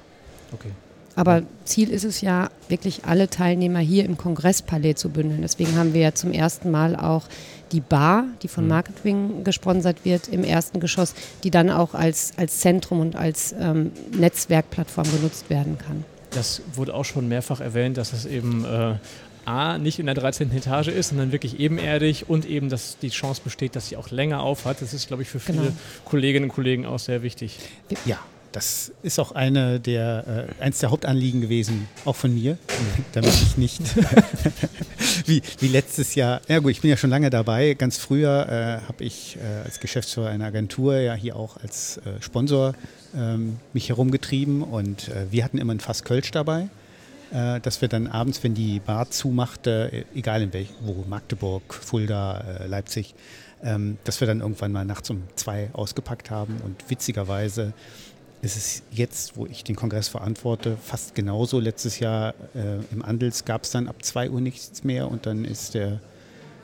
Okay. 0.53 0.71
Aber 1.15 1.44
Ziel 1.63 1.89
ist 1.92 2.03
es 2.03 2.21
ja, 2.21 2.50
wirklich 2.68 3.06
alle 3.06 3.30
Teilnehmer 3.30 3.80
hier 3.80 4.03
im 4.03 4.18
Kongresspalais 4.18 4.95
zu 4.95 5.09
bündeln. 5.09 5.42
Deswegen 5.42 5.77
haben 5.77 5.94
wir 5.94 6.01
ja 6.01 6.13
zum 6.13 6.31
ersten 6.31 6.71
Mal 6.71 6.95
auch 6.95 7.24
die 7.72 7.82
Bar, 7.82 8.26
die 8.42 8.48
von 8.48 8.64
Mhm. 8.66 8.70
Marketwing 8.70 9.44
gesponsert 9.44 10.06
wird, 10.06 10.28
im 10.28 10.44
ersten 10.44 10.80
Geschoss, 10.80 11.14
die 11.44 11.52
dann 11.52 11.70
auch 11.70 11.94
als, 11.94 12.34
als 12.38 12.60
Zentrum 12.60 13.00
und 13.00 13.16
als 13.16 13.54
ähm, 13.60 13.92
Netzwerkplattform 14.12 15.06
genutzt 15.12 15.50
werden 15.50 15.78
kann. 15.78 16.04
Das 16.32 16.62
wurde 16.74 16.94
auch 16.94 17.06
schon 17.06 17.28
mehrfach 17.28 17.62
erwähnt, 17.62 17.98
dass 17.98 18.12
es 18.14 18.26
eben 18.26 18.66
äh, 18.66 18.96
A, 19.46 19.78
nicht 19.78 20.00
in 20.00 20.08
der 20.08 20.16
13. 20.16 20.52
Etage 20.52 20.88
ist, 20.88 21.10
sondern 21.10 21.32
wirklich 21.32 21.60
ebenerdig 21.60 22.28
und 22.30 22.46
eben, 22.46 22.68
dass 22.70 22.98
die 22.98 23.10
Chance 23.10 23.42
besteht, 23.44 23.76
dass 23.76 23.88
sie 23.90 23.96
auch 23.98 24.10
länger 24.10 24.42
aufhat. 24.42 24.82
Das 24.82 24.94
ist, 24.94 25.08
glaube 25.08 25.22
ich, 25.24 25.30
für 25.30 25.40
viele 25.40 25.60
Genau. 25.60 25.72
Kolleginnen 26.06 26.46
und 26.50 26.56
Kollegen 26.56 26.86
auch 26.86 27.00
sehr 27.00 27.22
wichtig. 27.22 27.60
Ja, 28.06 28.18
das 28.56 28.94
ist 29.04 29.19
auch 29.19 29.34
eine 29.34 29.81
der, 29.81 30.48
äh, 30.60 30.63
eins 30.63 30.80
der 30.80 30.90
Hauptanliegen 30.90 31.42
gewesen, 31.42 31.90
auch 32.06 32.16
von 32.16 32.34
mir, 32.34 32.57
damit 33.12 33.34
ich 33.34 33.57
nicht 33.57 33.81
wie, 35.25 35.42
wie 35.60 35.68
letztes 35.68 36.16
Jahr, 36.16 36.40
ja 36.48 36.60
gut, 36.60 36.72
ich 36.72 36.80
bin 36.80 36.90
ja 36.90 36.96
schon 36.96 37.10
lange 37.10 37.30
dabei, 37.30 37.74
ganz 37.74 37.97
früher 37.97 38.47
äh, 38.47 38.88
habe 38.88 39.04
ich 39.04 39.38
äh, 39.38 39.66
als 39.66 39.81
Geschäftsführer 39.81 40.30
einer 40.30 40.45
Agentur 40.45 40.95
ja 40.97 41.16
hier 41.16 41.35
auch 41.35 41.57
als 41.57 41.97
äh, 41.97 42.21
Sponsor 42.21 42.76
ähm, 43.14 43.57
mich 43.74 43.90
herumgetrieben 43.90 44.62
und 44.62 45.09
äh, 45.09 45.26
wir 45.31 45.44
hatten 45.44 45.57
immer 45.57 45.74
ein 45.74 45.81
Fass 45.81 46.06
Kölsch 46.06 46.31
dabei, 46.31 46.69
äh, 47.33 47.59
dass 47.59 47.81
wir 47.81 47.90
dann 47.90 48.07
abends, 48.07 48.42
wenn 48.42 48.54
die 48.54 48.80
Bar 48.80 49.12
zumachte, 49.12 49.92
äh, 49.92 50.06
egal 50.18 50.42
in 50.42 50.54
welch, 50.54 50.69
wo, 50.80 51.04
Magdeburg, 51.09 51.74
Fulda, 51.74 52.66
Leipzig, 52.68 53.16
ähm, 53.64 53.97
dass 54.06 54.21
wir 54.21 54.28
dann 54.28 54.40
irgendwann 54.40 54.71
mal 54.71 54.85
nachts 54.85 55.09
um 55.09 55.24
zwei 55.35 55.69
ausgepackt 55.74 56.30
haben 56.30 56.62
und 56.64 56.90
witzigerweise 56.90 57.74
ist 58.45 58.56
es 58.56 58.83
jetzt, 58.92 59.35
wo 59.35 59.45
ich 59.47 59.64
den 59.64 59.75
Kongress 59.75 60.07
verantworte, 60.07 60.78
fast 60.81 61.16
genauso. 61.16 61.59
Letztes 61.59 61.99
Jahr 61.99 62.35
äh, 62.54 62.78
im 62.92 63.04
Andels 63.04 63.44
gab 63.44 63.64
es 63.64 63.71
dann 63.71 63.87
ab 63.87 63.97
2 64.02 64.30
Uhr 64.30 64.40
nichts 64.40 64.83
mehr 64.83 65.09
und 65.09 65.25
dann 65.25 65.44
ist 65.44 65.73
der 65.73 65.99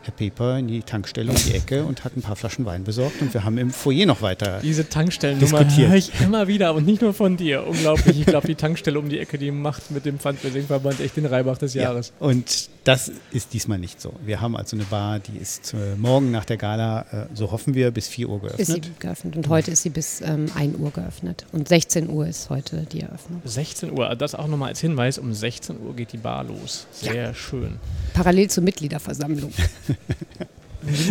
Herr 0.04 0.14
Peper 0.14 0.58
in 0.58 0.68
die 0.68 0.82
Tankstelle 0.82 1.30
um 1.32 1.38
die 1.38 1.54
Ecke 1.54 1.84
und 1.84 2.04
hat 2.04 2.18
ein 2.18 2.22
paar 2.22 2.36
Flaschen 2.36 2.66
Wein 2.66 2.84
besorgt 2.84 3.22
und 3.22 3.34
wir 3.34 3.44
haben 3.44 3.58
im 3.58 3.72
Foyer 3.72 4.06
noch 4.06 4.22
weiter. 4.22 4.60
Diese 4.64 4.90
Tankstellennummer 4.90 5.76
höre 5.76 5.94
ich 5.94 6.12
immer 6.22 6.48
wieder 6.48 6.74
und 6.74 6.86
nicht 6.86 7.02
nur 7.02 7.14
von 7.14 7.38
dir. 7.38 7.66
Unglaublich. 7.68 8.20
Ich 8.20 8.26
glaube, 8.26 8.48
die 8.48 8.56
Tankstelle 8.56 8.98
um 8.98 9.10
die 9.10 9.20
Ecke, 9.20 9.38
die 9.38 9.52
macht 9.52 9.92
mit 9.92 10.06
dem 10.06 10.18
Fundraising-Verband 10.18 11.00
echt 11.02 11.18
den 11.18 11.28
Reibach 11.28 11.58
des 11.58 11.76
Jahres. 11.76 12.14
Ja, 12.20 12.28
und 12.28 12.70
das 12.84 13.12
ist 13.32 13.54
diesmal 13.54 13.78
nicht 13.78 14.02
so. 14.02 14.14
Wir 14.26 14.42
haben 14.42 14.58
also 14.58 14.76
eine 14.76 14.86
Bar, 14.86 15.20
die 15.20 15.38
ist 15.38 15.74
äh, 15.74 15.96
morgen 15.98 16.32
nach 16.32 16.46
der 16.46 16.58
Gala, 16.58 17.02
äh, 17.12 17.26
so 17.36 17.52
hoffen 17.52 17.76
wir, 17.76 17.92
bis 17.92 18.08
4 18.08 18.28
Uhr 18.30 18.44
Ist 18.58 18.68
sie 18.68 18.74
geöffnet. 18.82 19.00
geöffnet 19.00 19.36
und 19.36 19.48
heute 19.50 19.70
ist 19.72 19.84
sie 19.84 19.90
bis 19.90 20.22
ähm, 20.22 20.48
1 20.56 20.78
Uhr 20.80 20.90
geöffnet 20.92 21.46
und 21.52 21.68
16 21.68 22.10
Uhr 22.10 22.26
ist 22.28 22.50
heute 22.50 22.88
die 22.92 23.02
Eröffnung. 23.02 23.42
16 23.46 23.92
Uhr, 23.92 24.16
das 24.16 24.34
auch 24.34 24.48
nochmal 24.48 24.70
als 24.70 24.80
Hinweis, 24.82 25.18
um 25.20 25.32
16 25.34 25.80
Uhr 25.80 25.96
geht 25.96 26.12
die 26.14 26.18
Bar 26.18 26.44
los. 26.44 26.88
Sehr 26.92 27.34
schön. 27.36 27.78
Parallel 28.14 28.50
zur 28.50 28.64
Mitgliederversammlung. 28.64 29.52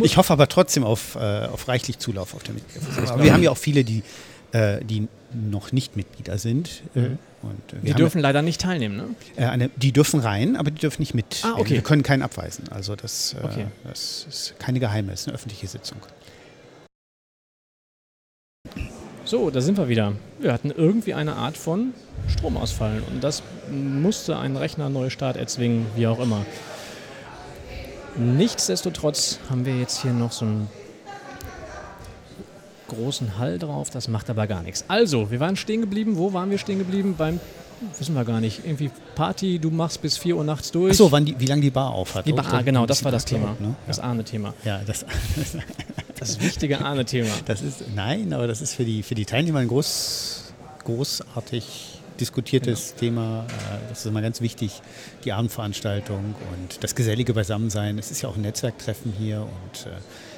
Ich 0.02 0.16
hoffe 0.16 0.32
aber 0.32 0.48
trotzdem 0.48 0.82
auf, 0.82 1.14
äh, 1.14 1.46
auf 1.46 1.68
reichlich 1.68 2.00
Zulauf 2.00 2.34
auf 2.34 2.42
der 2.42 2.54
Mitgliederversammlung. 2.54 3.24
Wir 3.24 3.32
haben 3.32 3.42
ja 3.44 3.52
auch 3.52 3.56
viele, 3.56 3.84
die, 3.84 4.02
äh, 4.50 4.84
die 4.84 5.06
noch 5.32 5.70
nicht 5.70 5.94
Mitglieder 5.96 6.38
sind. 6.38 6.82
Äh, 6.96 7.00
Mhm. 7.00 7.18
Und, 7.42 7.52
äh, 7.52 7.72
wir 7.72 7.80
Die 7.80 7.90
haben 7.92 7.98
dürfen 7.98 8.20
leider 8.20 8.42
nicht 8.42 8.60
teilnehmen, 8.60 8.96
ne? 8.96 9.04
Äh, 9.36 9.46
eine, 9.46 9.70
die 9.76 9.92
dürfen 9.92 10.20
rein, 10.20 10.56
aber 10.56 10.70
die 10.70 10.80
dürfen 10.80 11.00
nicht 11.02 11.14
mit. 11.14 11.40
Ah, 11.42 11.54
okay. 11.56 11.74
Wir 11.74 11.82
können 11.82 12.02
keinen 12.02 12.22
abweisen. 12.22 12.64
Also 12.70 12.96
das, 12.96 13.34
äh, 13.34 13.44
Okay. 13.44 13.66
das 13.84 14.26
ist 14.28 14.54
keine 14.58 14.80
geheime, 14.80 15.12
es 15.12 15.22
ist 15.22 15.28
eine 15.28 15.34
öffentliche 15.36 15.66
Sitzung. 15.66 15.98
So, 19.24 19.50
da 19.50 19.60
sind 19.60 19.78
wir 19.78 19.88
wieder. 19.88 20.12
Wir 20.40 20.52
hatten 20.52 20.70
irgendwie 20.70 21.14
eine 21.14 21.36
Art 21.36 21.56
von 21.56 21.94
Stromausfall 22.28 23.02
und 23.10 23.22
das 23.22 23.42
musste 23.70 24.36
ein 24.38 24.56
Rechner 24.56 24.88
Neustart 24.88 25.36
erzwingen, 25.36 25.86
wie 25.94 26.06
auch 26.06 26.18
immer. 26.18 26.44
Nichtsdestotrotz 28.16 29.38
haben 29.48 29.64
wir 29.64 29.78
jetzt 29.78 30.02
hier 30.02 30.12
noch 30.12 30.32
so 30.32 30.44
einen 30.44 30.68
großen 32.90 33.38
Hall 33.38 33.58
drauf, 33.58 33.88
das 33.90 34.08
macht 34.08 34.28
aber 34.30 34.46
gar 34.46 34.62
nichts. 34.62 34.84
Also, 34.88 35.30
wir 35.30 35.40
waren 35.40 35.56
stehen 35.56 35.80
geblieben. 35.80 36.16
Wo 36.16 36.32
waren 36.32 36.50
wir 36.50 36.58
stehen 36.58 36.78
geblieben? 36.78 37.14
Beim, 37.16 37.40
wissen 37.98 38.14
wir 38.14 38.24
gar 38.24 38.40
nicht, 38.40 38.60
irgendwie 38.64 38.90
Party, 39.14 39.58
du 39.58 39.70
machst 39.70 40.02
bis 40.02 40.18
4 40.18 40.36
Uhr 40.36 40.44
nachts 40.44 40.70
durch. 40.70 40.90
Achso, 40.90 41.10
wann 41.10 41.24
die, 41.24 41.38
wie 41.40 41.46
lange 41.46 41.62
die 41.62 41.70
Bar 41.70 41.90
auf 41.92 42.14
hat. 42.14 42.26
Die 42.26 42.32
Bar, 42.32 42.44
So 42.50 42.64
genau, 42.64 42.84
das 42.86 43.02
war 43.04 43.10
das 43.10 43.24
Thema. 43.24 43.56
Ne? 43.58 43.74
Das 43.86 43.96
Ja. 43.96 44.04
Ahne-Thema. 44.04 44.54
ja, 44.64 44.80
das, 44.86 45.06
Das 46.18 46.38
wichtige 46.40 46.84
Ahne-Thema. 46.84 47.30
das 47.46 47.62
ist, 47.62 47.84
nein, 47.94 48.34
aber 48.34 48.46
das 48.46 48.60
ist 48.60 48.74
für 48.74 48.84
die, 48.84 49.02
für 49.02 49.14
die 49.14 49.24
Teilnehmer 49.24 49.60
ein 49.60 49.68
groß, 49.68 50.52
großartig 50.84 51.99
diskutiertes 52.20 52.94
Thema. 52.94 53.46
Äh, 53.48 53.88
Das 53.88 54.00
ist 54.00 54.06
immer 54.06 54.22
ganz 54.22 54.40
wichtig, 54.40 54.82
die 55.24 55.32
Abendveranstaltung 55.32 56.34
und 56.52 56.82
das 56.84 56.94
gesellige 56.94 57.34
Beisammensein. 57.34 57.98
Es 57.98 58.10
ist 58.10 58.22
ja 58.22 58.28
auch 58.28 58.36
ein 58.36 58.42
Netzwerktreffen 58.42 59.12
hier 59.18 59.40
und 59.40 59.86
äh, 59.86 59.90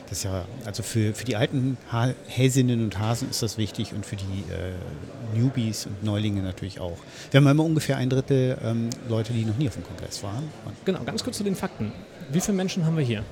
das 0.08 0.18
ist 0.18 0.24
ja, 0.24 0.44
also 0.66 0.82
für, 0.82 1.14
für 1.14 1.24
die 1.24 1.36
alten 1.36 1.78
Häsinnen 2.26 2.84
und 2.84 2.98
Hasen 2.98 3.30
ist 3.30 3.42
das 3.42 3.56
wichtig 3.56 3.94
und 3.94 4.04
für 4.04 4.16
die 4.16 4.44
äh, 4.52 5.38
Newbies 5.38 5.86
und 5.86 6.04
Neulinge 6.04 6.42
natürlich 6.42 6.80
auch. 6.80 6.98
Wir 7.30 7.40
haben 7.40 7.46
immer 7.46 7.64
ungefähr 7.64 7.96
ein 7.96 8.10
Drittel 8.10 8.58
ähm, 8.62 8.90
Leute, 9.08 9.32
die 9.32 9.44
noch 9.46 9.56
nie 9.56 9.68
auf 9.68 9.74
dem 9.74 9.84
Kongress 9.84 10.22
waren. 10.22 10.50
Und 10.66 10.84
Genau, 10.84 11.02
ganz 11.04 11.24
kurz 11.24 11.38
zu 11.38 11.44
den 11.44 11.56
Fakten. 11.56 11.92
Wie 12.30 12.40
viele 12.40 12.56
Menschen 12.58 12.84
haben 12.84 12.98
wir 12.98 13.04
hier? 13.04 13.24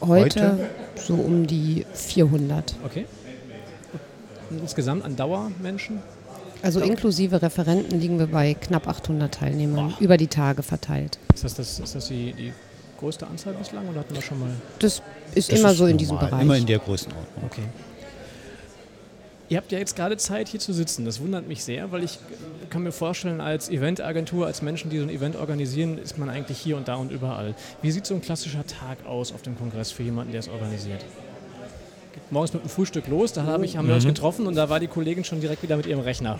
Heute, 0.00 0.52
Heute? 0.52 0.70
so 0.96 1.14
um 1.14 1.46
die 1.46 1.86
400. 1.94 2.74
Okay. 2.84 3.06
Und 4.50 4.60
insgesamt 4.60 5.04
an 5.04 5.14
Dauermenschen? 5.14 6.00
Also 6.62 6.80
inklusive 6.80 7.42
Referenten 7.42 8.00
liegen 8.00 8.18
wir 8.18 8.26
bei 8.26 8.54
knapp 8.54 8.88
800 8.88 9.32
Teilnehmern 9.32 9.90
Boah. 9.90 10.00
über 10.00 10.16
die 10.16 10.26
Tage 10.26 10.62
verteilt. 10.62 11.18
Ist 11.34 11.44
das, 11.44 11.54
das, 11.54 11.78
ist 11.78 11.94
das 11.94 12.08
die, 12.08 12.32
die 12.32 12.52
größte 12.98 13.26
Anzahl 13.26 13.54
bislang 13.54 13.88
oder 13.88 14.00
hatten 14.00 14.14
wir 14.14 14.22
schon 14.22 14.40
mal? 14.40 14.50
Das 14.78 15.02
ist 15.34 15.52
das 15.52 15.60
immer 15.60 15.72
ist 15.72 15.78
so 15.78 15.86
in 15.86 15.98
diesem 15.98 16.14
normal, 16.14 16.30
Bereich. 16.30 16.42
Immer 16.42 16.56
in 16.56 16.66
der 16.66 16.78
Größenordnung. 16.78 17.44
Okay. 17.44 17.62
Ihr 19.48 19.58
habt 19.58 19.70
ja 19.70 19.78
jetzt 19.78 19.94
gerade 19.94 20.16
Zeit, 20.16 20.48
hier 20.48 20.58
zu 20.58 20.72
sitzen. 20.72 21.04
Das 21.04 21.20
wundert 21.20 21.46
mich 21.46 21.62
sehr, 21.62 21.92
weil 21.92 22.02
ich 22.02 22.18
kann 22.68 22.82
mir 22.82 22.90
vorstellen, 22.90 23.40
als 23.40 23.68
Eventagentur, 23.68 24.44
als 24.46 24.60
Menschen, 24.60 24.90
die 24.90 24.98
so 24.98 25.04
ein 25.04 25.10
Event 25.10 25.36
organisieren, 25.36 25.98
ist 25.98 26.18
man 26.18 26.28
eigentlich 26.28 26.58
hier 26.58 26.76
und 26.76 26.88
da 26.88 26.96
und 26.96 27.12
überall. 27.12 27.54
Wie 27.80 27.92
sieht 27.92 28.06
so 28.06 28.14
ein 28.14 28.22
klassischer 28.22 28.66
Tag 28.66 29.06
aus 29.06 29.32
auf 29.32 29.42
dem 29.42 29.56
Kongress 29.56 29.92
für 29.92 30.02
jemanden, 30.02 30.32
der 30.32 30.40
es 30.40 30.48
organisiert? 30.48 31.04
Geht 32.16 32.32
morgens 32.32 32.52
mit 32.54 32.64
dem 32.64 32.70
Frühstück 32.70 33.06
los, 33.08 33.32
da 33.34 33.44
hab 33.44 33.62
ich, 33.62 33.76
haben 33.76 33.86
wir 33.86 33.94
uns 33.94 34.06
getroffen 34.06 34.46
und 34.46 34.54
da 34.56 34.68
war 34.70 34.80
die 34.80 34.88
Kollegin 34.88 35.22
schon 35.22 35.40
direkt 35.40 35.62
wieder 35.62 35.76
mit 35.76 35.86
ihrem 35.86 36.00
Rechner. 36.00 36.38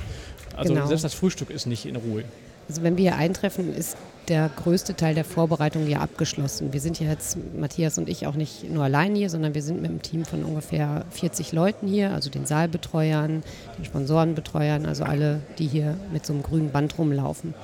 Also 0.56 0.72
Genau. 0.72 0.86
selbst 0.86 1.04
das 1.04 1.12
Frühstück 1.14 1.50
ist 1.50 1.66
nicht 1.66 1.84
in 1.84 1.96
Ruhe. 1.96 2.24
Also 2.68 2.82
wenn 2.82 2.96
wir 2.96 3.10
hier 3.12 3.16
eintreffen, 3.16 3.72
ist 3.76 3.96
der 4.28 4.50
größte 4.56 4.96
Teil 4.96 5.14
der 5.14 5.24
Vorbereitung 5.24 5.86
ja 5.86 6.00
abgeschlossen. 6.00 6.72
Wir 6.72 6.80
sind 6.80 6.98
ja 6.98 7.08
jetzt, 7.08 7.36
Matthias 7.56 7.98
und 7.98 8.08
ich, 8.08 8.26
auch 8.26 8.34
nicht 8.34 8.68
nur 8.68 8.82
allein 8.84 9.14
hier, 9.14 9.30
sondern 9.30 9.54
wir 9.54 9.62
sind 9.62 9.82
mit 9.82 9.90
einem 9.90 10.02
Team 10.02 10.24
von 10.24 10.42
ungefähr 10.44 11.04
40 11.10 11.52
Leuten 11.52 11.86
hier, 11.86 12.12
also 12.12 12.30
den 12.30 12.46
Saalbetreuern, 12.46 13.44
den 13.78 13.84
Sponsorenbetreuern, 13.84 14.86
also 14.86 15.04
alle, 15.04 15.40
die 15.58 15.66
hier 15.68 15.96
mit 16.12 16.26
so 16.26 16.32
einem 16.32 16.42
grünen 16.42 16.70
Band 16.70 16.98
rumlaufen. 16.98 17.54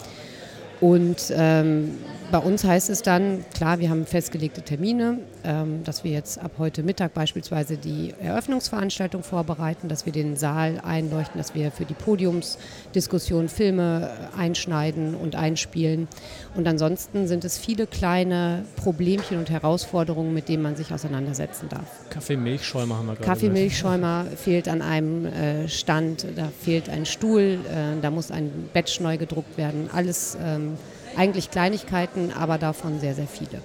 Und 0.81 1.33
ähm, 1.35 1.93
bei 2.31 2.39
uns 2.39 2.63
heißt 2.63 2.91
es 2.91 3.03
dann, 3.03 3.45
klar, 3.55 3.81
wir 3.81 3.89
haben 3.91 4.07
festgelegte 4.07 4.63
Termine, 4.63 5.19
ähm, 5.45 5.85
dass 5.85 6.05
wir 6.05 6.13
jetzt 6.13 6.39
ab 6.39 6.53
heute 6.59 6.83
Mittag 6.83 7.15
beispielsweise 7.15 7.77
die 7.77 8.15
Eröffnungsveranstaltung 8.21 9.23
vorbereiten, 9.23 9.89
dass 9.89 10.07
wir 10.07 10.13
den 10.13 10.37
Saal 10.37 10.81
einleuchten, 10.85 11.39
dass 11.39 11.55
wir 11.55 11.71
für 11.71 11.85
die 11.85 11.95
Podiumsdiskussion 11.95 13.49
Filme 13.49 14.11
äh, 14.37 14.39
einschneiden 14.39 15.15
und 15.15 15.37
einspielen. 15.37 16.09
Und 16.55 16.67
ansonsten 16.69 17.27
sind 17.27 17.45
es 17.45 17.59
viele 17.59 17.87
kleine 17.87 18.65
Problemchen 18.77 19.39
und 19.39 19.51
Herausforderungen, 19.51 20.35
mit 20.35 20.49
denen 20.49 20.63
man 20.63 20.77
sich 20.77 20.93
auseinandersetzen 20.93 21.69
darf. 21.69 21.87
Kaffee-Milchschäumer 22.11 22.99
haben 22.99 23.07
wir 23.07 23.15
gerade. 23.15 23.27
Kaffee, 23.27 23.49
gehört. 23.49 23.59
Milchschäumer 23.59 24.27
fehlt 24.37 24.69
an 24.69 24.83
einem 24.83 25.27
äh, 25.27 25.69
Stand, 25.69 26.27
da 26.37 26.49
fehlt 26.61 26.89
ein 26.89 27.07
Stuhl, 27.07 27.59
äh, 27.69 28.01
da 28.01 28.11
muss 28.11 28.31
ein 28.31 28.69
Badge 28.73 28.99
neu 29.01 29.17
gedruckt 29.17 29.57
werden. 29.57 29.89
Alles 29.93 30.37
ähm, 30.43 30.77
eigentlich 31.17 31.51
Kleinigkeiten, 31.51 32.33
aber 32.33 32.59
davon 32.59 33.01
sehr, 33.01 33.15
sehr 33.15 33.27
viele. 33.27 33.61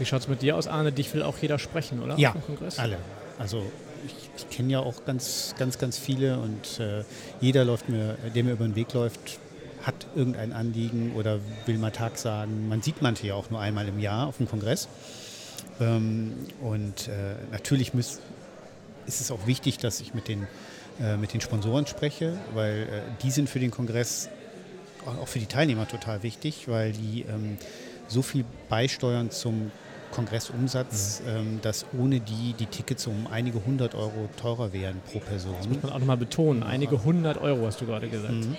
Wie 0.00 0.06
schaut 0.06 0.22
es 0.22 0.28
mit 0.28 0.40
dir 0.40 0.56
aus, 0.56 0.66
Arne? 0.66 0.92
Dich 0.92 1.12
will 1.12 1.22
auch 1.22 1.36
jeder 1.38 1.58
sprechen, 1.58 2.02
oder? 2.02 2.18
Ja, 2.18 2.34
alle. 2.78 2.96
Also 3.38 3.62
ich, 4.06 4.14
ich 4.38 4.48
kenne 4.48 4.72
ja 4.72 4.80
auch 4.80 5.04
ganz, 5.04 5.54
ganz, 5.58 5.78
ganz 5.78 5.98
viele 5.98 6.38
und 6.38 6.80
äh, 6.80 7.04
jeder 7.42 7.66
läuft 7.66 7.90
mir, 7.90 8.16
der 8.34 8.42
mir 8.44 8.52
über 8.52 8.64
den 8.64 8.76
Weg 8.76 8.94
läuft, 8.94 9.38
hat 9.82 10.06
irgendein 10.14 10.54
Anliegen 10.54 11.12
oder 11.16 11.38
will 11.66 11.76
mal 11.76 11.90
Tag 11.90 12.16
sagen. 12.16 12.66
Man 12.66 12.80
sieht 12.80 13.02
manche 13.02 13.26
ja 13.26 13.34
auch 13.34 13.50
nur 13.50 13.60
einmal 13.60 13.86
im 13.88 13.98
Jahr 13.98 14.26
auf 14.26 14.38
dem 14.38 14.48
Kongress. 14.48 14.88
Ähm, 15.80 16.32
und 16.62 17.08
äh, 17.08 17.34
natürlich 17.52 17.92
müß, 17.92 18.20
ist 19.06 19.20
es 19.20 19.30
auch 19.30 19.46
wichtig, 19.46 19.76
dass 19.76 20.00
ich 20.00 20.14
mit 20.14 20.28
den, 20.28 20.46
äh, 20.98 21.18
mit 21.18 21.34
den 21.34 21.42
Sponsoren 21.42 21.86
spreche, 21.86 22.38
weil 22.54 22.84
äh, 22.84 22.86
die 23.22 23.30
sind 23.30 23.50
für 23.50 23.60
den 23.60 23.70
Kongress, 23.70 24.30
auch 25.04 25.28
für 25.28 25.40
die 25.40 25.46
Teilnehmer 25.46 25.86
total 25.86 26.22
wichtig, 26.22 26.68
weil 26.68 26.92
die 26.92 27.26
ähm, 27.28 27.58
so 28.08 28.22
viel 28.22 28.46
beisteuern 28.70 29.30
zum 29.30 29.70
Kongressumsatz, 30.12 31.22
ähm, 31.26 31.60
dass 31.62 31.86
ohne 31.98 32.20
die 32.20 32.54
die 32.58 32.66
Tickets 32.66 33.06
um 33.06 33.26
einige 33.30 33.64
hundert 33.64 33.94
Euro 33.94 34.28
teurer 34.40 34.72
wären 34.72 35.00
pro 35.10 35.18
Person. 35.20 35.54
muss 35.68 35.82
man 35.82 35.92
auch 35.92 35.98
nochmal 35.98 36.16
betonen. 36.16 36.62
Einige 36.62 37.04
hundert 37.04 37.38
Euro 37.38 37.66
hast 37.66 37.80
du 37.80 37.86
gerade 37.86 38.08
gesagt. 38.08 38.32
Mhm. 38.32 38.56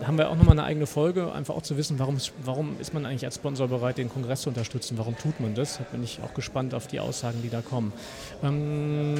Da 0.00 0.08
haben 0.08 0.18
wir 0.18 0.30
auch 0.30 0.34
nochmal 0.36 0.52
eine 0.58 0.64
eigene 0.64 0.86
Folge, 0.86 1.30
einfach 1.32 1.54
auch 1.54 1.62
zu 1.62 1.76
wissen, 1.76 1.98
warum, 2.00 2.16
ist- 2.16 2.32
warum 2.44 2.76
ist 2.80 2.92
man 2.92 3.06
eigentlich 3.06 3.24
als 3.24 3.36
Sponsor 3.36 3.68
bereit, 3.68 3.98
den 3.98 4.08
Kongress 4.08 4.42
zu 4.42 4.48
unterstützen? 4.48 4.98
Warum 4.98 5.16
tut 5.16 5.38
man 5.38 5.54
das? 5.54 5.78
Da 5.78 5.84
bin 5.92 6.02
ich 6.02 6.18
auch 6.24 6.34
gespannt 6.34 6.74
auf 6.74 6.88
die 6.88 6.98
Aussagen, 6.98 7.40
die 7.42 7.50
da 7.50 7.60
kommen. 7.62 7.92
Ähm, 8.42 9.14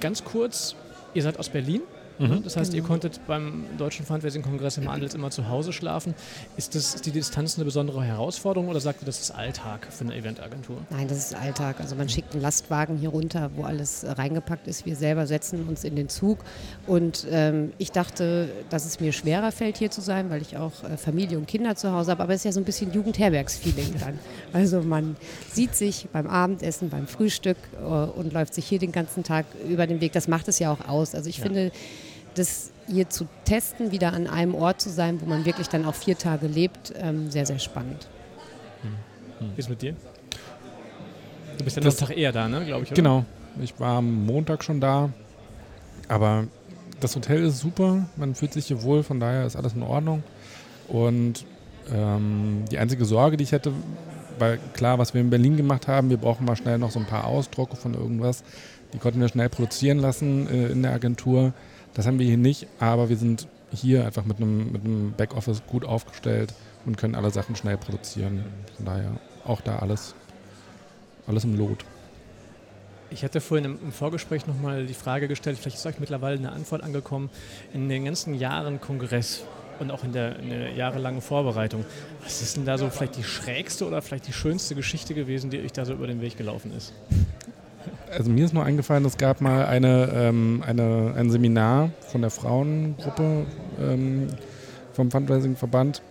ganz 0.00 0.22
kurz, 0.22 0.76
ihr 1.14 1.22
seid 1.22 1.38
aus 1.40 1.48
Berlin. 1.48 1.80
Ne? 2.18 2.40
Das 2.42 2.56
heißt, 2.56 2.74
ihr 2.74 2.82
konntet 2.82 3.20
beim 3.26 3.64
Deutschen 3.78 4.06
Fundraising-Kongress 4.06 4.78
im 4.78 4.88
Andels 4.88 5.14
immer 5.14 5.30
zu 5.30 5.48
Hause 5.48 5.72
schlafen. 5.72 6.14
Ist, 6.56 6.74
das, 6.74 6.94
ist 6.94 7.06
die 7.06 7.10
Distanz 7.10 7.56
eine 7.56 7.64
besondere 7.64 8.02
Herausforderung 8.02 8.68
oder 8.68 8.80
sagt 8.80 9.02
ihr, 9.02 9.06
das 9.06 9.20
ist 9.20 9.30
Alltag 9.30 9.86
für 9.90 10.04
eine 10.04 10.14
Eventagentur? 10.14 10.78
Nein, 10.90 11.08
das 11.08 11.18
ist 11.18 11.34
Alltag. 11.34 11.80
Also 11.80 11.96
man 11.96 12.08
schickt 12.08 12.32
einen 12.32 12.42
Lastwagen 12.42 12.96
hier 12.96 13.10
runter, 13.10 13.50
wo 13.56 13.64
alles 13.64 14.04
äh, 14.04 14.10
reingepackt 14.10 14.66
ist. 14.66 14.86
Wir 14.86 14.96
selber 14.96 15.26
setzen 15.26 15.66
uns 15.68 15.84
in 15.84 15.96
den 15.96 16.08
Zug. 16.08 16.38
Und 16.86 17.26
ähm, 17.30 17.72
ich 17.78 17.92
dachte, 17.92 18.48
dass 18.70 18.86
es 18.86 19.00
mir 19.00 19.12
schwerer 19.12 19.52
fällt, 19.52 19.76
hier 19.76 19.90
zu 19.90 20.00
sein, 20.00 20.30
weil 20.30 20.42
ich 20.42 20.56
auch 20.56 20.84
äh, 20.84 20.96
Familie 20.96 21.38
und 21.38 21.46
Kinder 21.46 21.76
zu 21.76 21.92
Hause 21.92 22.12
habe. 22.12 22.22
Aber 22.22 22.32
es 22.32 22.40
ist 22.40 22.44
ja 22.44 22.52
so 22.52 22.60
ein 22.60 22.64
bisschen 22.64 22.92
Jugendherbergsfeeling 22.92 23.94
dann. 24.00 24.18
Also 24.52 24.80
man 24.82 25.16
sieht 25.52 25.74
sich 25.74 26.08
beim 26.12 26.26
Abendessen, 26.26 26.88
beim 26.88 27.06
Frühstück 27.06 27.58
äh, 27.80 27.84
und 27.84 28.32
läuft 28.32 28.54
sich 28.54 28.66
hier 28.66 28.78
den 28.78 28.92
ganzen 28.92 29.24
Tag 29.24 29.46
über 29.68 29.86
den 29.86 30.00
Weg. 30.00 30.12
Das 30.12 30.28
macht 30.28 30.48
es 30.48 30.58
ja 30.58 30.72
auch 30.72 30.88
aus. 30.88 31.14
Also 31.14 31.28
ich 31.28 31.40
finde, 31.40 31.72
das 32.36 32.70
hier 32.86 33.08
zu 33.08 33.26
testen, 33.44 33.90
wieder 33.90 34.12
an 34.12 34.26
einem 34.26 34.54
Ort 34.54 34.80
zu 34.80 34.90
sein, 34.90 35.20
wo 35.20 35.26
man 35.26 35.44
wirklich 35.44 35.68
dann 35.68 35.84
auch 35.84 35.94
vier 35.94 36.16
Tage 36.16 36.46
lebt, 36.46 36.94
ähm, 36.96 37.30
sehr, 37.30 37.46
sehr 37.46 37.58
spannend. 37.58 38.08
Wie 39.40 39.60
ist 39.60 39.68
mit 39.68 39.82
dir? 39.82 39.94
Du 41.58 41.64
bist 41.64 41.76
ja 41.76 41.82
noch 41.82 41.90
einen 41.90 41.98
Tag 41.98 42.16
eher 42.16 42.32
da, 42.32 42.48
ne, 42.48 42.64
glaube 42.64 42.84
ich, 42.84 42.90
oder? 42.90 42.96
Genau. 42.96 43.24
Ich 43.60 43.78
war 43.80 43.98
am 43.98 44.26
Montag 44.26 44.62
schon 44.64 44.80
da. 44.80 45.10
Aber 46.08 46.46
das 47.00 47.16
Hotel 47.16 47.44
ist 47.44 47.58
super. 47.58 48.06
Man 48.16 48.34
fühlt 48.34 48.52
sich 48.52 48.66
hier 48.66 48.82
wohl. 48.82 49.02
Von 49.02 49.20
daher 49.20 49.46
ist 49.46 49.56
alles 49.56 49.74
in 49.74 49.82
Ordnung. 49.82 50.22
Und 50.88 51.44
ähm, 51.92 52.64
die 52.70 52.78
einzige 52.78 53.04
Sorge, 53.04 53.36
die 53.36 53.44
ich 53.44 53.52
hätte, 53.52 53.72
weil 54.38 54.58
klar, 54.74 54.98
was 54.98 55.14
wir 55.14 55.20
in 55.20 55.30
Berlin 55.30 55.56
gemacht 55.56 55.88
haben, 55.88 56.10
wir 56.10 56.18
brauchen 56.18 56.44
mal 56.44 56.56
schnell 56.56 56.78
noch 56.78 56.90
so 56.90 56.98
ein 56.98 57.06
paar 57.06 57.26
Ausdrucke 57.26 57.76
von 57.76 57.94
irgendwas. 57.94 58.44
Die 58.92 58.98
konnten 58.98 59.20
wir 59.20 59.28
schnell 59.28 59.48
produzieren 59.48 59.98
lassen 59.98 60.48
äh, 60.48 60.68
in 60.68 60.82
der 60.82 60.92
Agentur. 60.92 61.52
Das 61.96 62.06
haben 62.06 62.18
wir 62.18 62.26
hier 62.26 62.36
nicht, 62.36 62.66
aber 62.78 63.08
wir 63.08 63.16
sind 63.16 63.48
hier 63.72 64.04
einfach 64.04 64.26
mit 64.26 64.36
einem, 64.36 64.70
mit 64.70 64.84
einem 64.84 65.14
Backoffice 65.16 65.62
gut 65.66 65.86
aufgestellt 65.86 66.52
und 66.84 66.98
können 66.98 67.14
alle 67.14 67.30
Sachen 67.30 67.56
schnell 67.56 67.78
produzieren. 67.78 68.44
Von 68.76 68.84
daher 68.84 69.12
auch 69.46 69.62
da 69.62 69.78
alles, 69.78 70.14
alles 71.26 71.44
im 71.44 71.56
Lot. 71.56 71.86
Ich 73.08 73.24
hatte 73.24 73.40
vorhin 73.40 73.78
im, 73.82 73.92
Vorgespräch 73.92 74.46
nochmal 74.46 74.84
die 74.84 74.92
Frage 74.92 75.26
gestellt, 75.26 75.56
vielleicht 75.58 75.78
ist 75.78 75.86
euch 75.86 75.98
mittlerweile 75.98 76.36
eine 76.36 76.52
Antwort 76.52 76.82
angekommen, 76.82 77.30
in 77.72 77.88
den 77.88 78.04
ganzen 78.04 78.34
Jahren 78.34 78.78
Kongress 78.78 79.44
und 79.78 79.90
auch 79.90 80.04
in 80.04 80.12
der, 80.12 80.38
in 80.38 80.50
der 80.50 80.72
jahrelangen 80.72 81.22
Vorbereitung, 81.22 81.86
was 82.22 82.42
ist 82.42 82.58
denn 82.58 82.66
da 82.66 82.76
so 82.76 82.90
vielleicht 82.90 83.16
die 83.16 83.24
schrägste 83.24 83.86
oder 83.86 84.02
vielleicht 84.02 84.28
die 84.28 84.34
schönste 84.34 84.74
Geschichte 84.74 85.14
gewesen, 85.14 85.48
die 85.48 85.60
euch 85.60 85.72
da 85.72 85.86
so 85.86 85.94
über 85.94 86.08
den 86.08 86.20
Weg 86.20 86.36
gelaufen 86.36 86.72
ist? 86.76 86.92
Also 88.10 88.30
mir 88.30 88.44
ist 88.44 88.54
nur 88.54 88.64
eingefallen, 88.64 89.04
es 89.04 89.16
gab 89.16 89.40
mal 89.40 89.66
eine, 89.66 90.10
ähm, 90.14 90.62
eine, 90.66 91.14
ein 91.16 91.30
Seminar 91.30 91.90
von 92.00 92.20
der 92.20 92.30
Frauengruppe 92.30 93.46
ähm, 93.80 94.28
vom 94.92 95.10
Fundraising-Verband. 95.10 96.02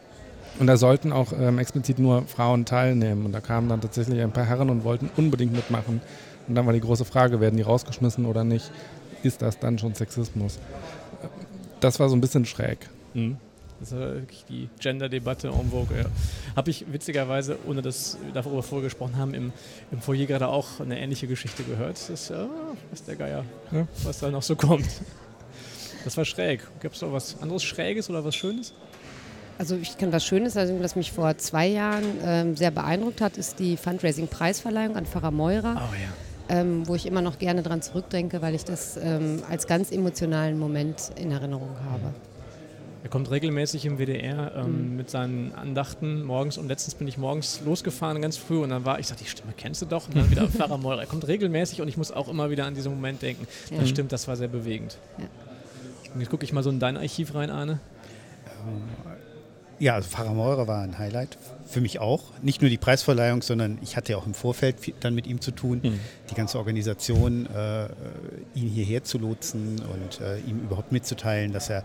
Und 0.59 0.67
da 0.67 0.77
sollten 0.77 1.11
auch 1.11 1.33
ähm, 1.37 1.59
explizit 1.59 1.99
nur 1.99 2.23
Frauen 2.23 2.65
teilnehmen. 2.65 3.25
Und 3.25 3.31
da 3.31 3.41
kamen 3.41 3.67
dann 3.67 3.81
tatsächlich 3.81 4.21
ein 4.21 4.31
paar 4.31 4.45
Herren 4.45 4.69
und 4.69 4.83
wollten 4.83 5.09
unbedingt 5.17 5.53
mitmachen. 5.53 6.01
Und 6.47 6.55
dann 6.55 6.65
war 6.65 6.73
die 6.73 6.81
große 6.81 7.05
Frage, 7.05 7.39
werden 7.41 7.57
die 7.57 7.63
rausgeschmissen 7.63 8.25
oder 8.25 8.43
nicht? 8.43 8.71
Ist 9.23 9.41
das 9.41 9.59
dann 9.59 9.79
schon 9.79 9.95
Sexismus? 9.95 10.59
Das 11.79 11.99
war 11.99 12.09
so 12.09 12.15
ein 12.15 12.21
bisschen 12.21 12.45
schräg. 12.45 12.77
Mhm. 13.13 13.37
Das 13.79 13.91
ist 13.91 13.97
wirklich 13.97 14.45
die 14.47 14.69
Gender-Debatte 14.79 15.49
en 15.49 15.69
vogue. 15.69 15.97
Ja. 15.97 16.05
Habe 16.55 16.69
ich 16.69 16.85
witzigerweise, 16.91 17.57
ohne 17.67 17.81
dass 17.81 18.17
wir 18.23 18.33
darüber 18.33 18.63
vorher 18.63 18.85
gesprochen 18.85 19.17
haben, 19.17 19.33
im, 19.33 19.51
im 19.91 20.01
Foyer 20.01 20.25
gerade 20.25 20.47
auch 20.47 20.79
eine 20.79 20.99
ähnliche 20.99 21.27
Geschichte 21.27 21.63
gehört. 21.63 21.97
Das 21.97 22.09
ist, 22.09 22.29
ja, 22.29 22.47
was 22.89 23.03
der 23.03 23.15
Geier, 23.15 23.43
ja, 23.71 23.87
was 24.03 24.19
da 24.19 24.31
noch 24.31 24.43
so 24.43 24.55
kommt. 24.55 24.87
Das 26.05 26.15
war 26.17 26.23
schräg. 26.23 26.61
Gibt 26.81 26.95
es 26.95 27.01
noch 27.01 27.11
was 27.11 27.41
anderes 27.41 27.63
Schräges 27.63 28.09
oder 28.09 28.23
was 28.23 28.35
Schönes? 28.35 28.73
Also 29.57 29.75
ich 29.75 29.97
kann 29.97 30.11
was 30.11 30.25
Schönes, 30.25 30.57
also 30.57 30.79
was 30.81 30.95
mich 30.95 31.11
vor 31.11 31.37
zwei 31.37 31.67
Jahren 31.67 32.03
ähm, 32.23 32.55
sehr 32.55 32.71
beeindruckt 32.71 33.21
hat, 33.21 33.37
ist 33.37 33.59
die 33.59 33.77
Fundraising-Preisverleihung 33.77 34.95
an 34.95 35.05
Pfarrer 35.05 35.31
Meurer. 35.31 35.75
Oh 35.77 35.95
ja. 35.95 36.09
Ähm, 36.47 36.87
wo 36.87 36.93
ich 36.93 37.07
immer 37.07 37.21
noch 37.21 37.39
gerne 37.39 37.63
dran 37.63 37.81
zurückdenke, 37.81 38.41
weil 38.41 38.53
ich 38.53 38.65
das 38.65 38.97
ähm, 38.97 39.41
als 39.49 39.65
ganz 39.65 39.91
emotionalen 39.91 40.59
Moment 40.59 41.11
in 41.15 41.31
Erinnerung 41.31 41.75
habe. 41.89 42.13
Er 43.05 43.09
kommt 43.09 43.29
regelmäßig 43.29 43.85
im 43.85 43.99
WDR 43.99 44.51
ähm, 44.55 44.89
mhm. 44.89 44.95
mit 44.95 45.11
seinen 45.11 45.53
Andachten 45.53 46.23
morgens 46.23 46.57
und 46.57 46.67
letztens 46.67 46.95
bin 46.95 47.07
ich 47.07 47.19
morgens 47.19 47.61
losgefahren 47.63 48.19
ganz 48.19 48.35
früh 48.35 48.57
und 48.57 48.71
dann 48.71 48.83
war, 48.83 48.99
ich 48.99 49.05
sagte, 49.05 49.23
die 49.23 49.29
Stimme 49.29 49.53
kennst 49.55 49.83
du 49.83 49.85
doch 49.85 50.07
und 50.07 50.17
dann 50.17 50.31
wieder 50.31 50.47
Pfarrer 50.49 50.79
Meurer. 50.79 51.01
Er 51.01 51.05
kommt 51.05 51.27
regelmäßig 51.27 51.83
und 51.83 51.87
ich 51.87 51.97
muss 51.97 52.11
auch 52.11 52.27
immer 52.27 52.49
wieder 52.49 52.65
an 52.65 52.73
diesen 52.73 52.91
Moment 52.91 53.21
denken. 53.21 53.45
Ja. 53.69 53.81
Das 53.81 53.89
stimmt, 53.89 54.11
das 54.11 54.27
war 54.27 54.35
sehr 54.35 54.47
bewegend. 54.47 54.97
Ja. 55.19 55.25
Und 56.15 56.19
jetzt 56.19 56.31
gucke 56.31 56.45
ich 56.45 56.51
mal 56.51 56.63
so 56.63 56.71
in 56.71 56.79
dein 56.79 56.97
Archiv 56.97 57.35
rein, 57.35 57.51
Arne. 57.51 57.79
Ja, 59.77 59.93
also 59.93 60.09
Pfarrer 60.09 60.33
Meurer 60.33 60.67
war 60.67 60.81
ein 60.81 60.97
Highlight. 60.97 61.37
Für 61.67 61.81
mich 61.81 61.99
auch. 61.99 62.23
Nicht 62.41 62.61
nur 62.61 62.71
die 62.71 62.77
Preisverleihung, 62.77 63.43
sondern 63.43 63.77
ich 63.83 63.97
hatte 63.97 64.13
ja 64.13 64.17
auch 64.17 64.25
im 64.25 64.33
Vorfeld 64.33 64.77
dann 65.01 65.13
mit 65.13 65.27
ihm 65.27 65.41
zu 65.41 65.51
tun. 65.51 65.81
Mhm. 65.83 65.99
Die 66.31 66.33
ganze 66.35 66.57
Organisation, 66.57 67.45
äh, 67.53 67.85
ihn 68.55 68.69
hierher 68.69 69.03
zu 69.03 69.19
lotsen 69.19 69.79
und 69.79 70.21
äh, 70.21 70.39
ihm 70.39 70.61
überhaupt 70.61 70.91
mitzuteilen, 70.91 71.51
dass 71.51 71.69
er 71.69 71.83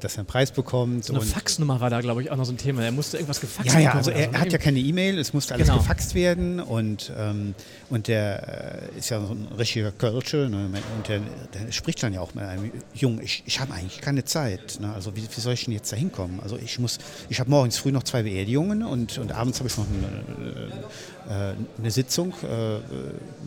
dass 0.00 0.14
er 0.14 0.20
einen 0.20 0.26
Preis 0.26 0.50
bekommt. 0.50 1.04
So 1.04 1.14
eine 1.14 1.22
Faxnummer 1.22 1.80
war 1.80 1.90
da, 1.90 2.00
glaube 2.00 2.22
ich, 2.22 2.30
auch 2.30 2.36
noch 2.36 2.44
so 2.44 2.52
ein 2.52 2.58
Thema. 2.58 2.82
Er 2.84 2.92
musste 2.92 3.16
irgendwas 3.16 3.40
gefaxt 3.40 3.72
Ja, 3.72 3.80
ja, 3.80 3.92
also 3.92 4.10
er, 4.10 4.32
er 4.32 4.40
hat 4.40 4.52
ja 4.52 4.58
keine 4.58 4.78
E-Mail, 4.78 5.18
es 5.18 5.32
musste 5.32 5.54
alles 5.54 5.66
genau. 5.66 5.78
gefaxt 5.78 6.14
werden 6.14 6.60
und, 6.60 7.12
ähm, 7.16 7.54
und 7.90 8.08
der 8.08 8.90
äh, 8.94 8.98
ist 8.98 9.10
ja 9.10 9.20
so 9.20 9.32
ein 9.32 9.48
richtiger 9.58 9.92
Kölsche 9.92 10.48
ne? 10.50 10.70
und 10.96 11.08
der, 11.08 11.20
der, 11.54 11.72
spricht 11.72 12.02
dann 12.02 12.12
ja 12.12 12.20
auch 12.20 12.34
mit 12.34 12.44
einem 12.44 12.70
Jungen, 12.94 13.20
ich, 13.22 13.42
ich 13.46 13.60
habe 13.60 13.74
eigentlich 13.74 14.00
keine 14.00 14.24
Zeit, 14.24 14.78
ne? 14.80 14.92
also 14.92 15.16
wie, 15.16 15.22
wie, 15.22 15.40
soll 15.40 15.54
ich 15.54 15.64
denn 15.64 15.74
jetzt 15.74 15.92
da 15.92 15.96
hinkommen? 15.96 16.40
Also 16.40 16.56
ich 16.56 16.78
muss, 16.78 16.98
ich 17.28 17.40
habe 17.40 17.50
morgens 17.50 17.78
früh 17.78 17.92
noch 17.92 18.02
zwei 18.02 18.22
Beerdigungen 18.22 18.82
und, 18.82 19.18
und 19.18 19.32
abends 19.32 19.58
habe 19.58 19.68
ich 19.68 19.76
noch 19.76 19.86
eine, 19.86 21.52
äh, 21.52 21.54
eine 21.78 21.90
Sitzung 21.90 22.32
äh, 22.42 22.76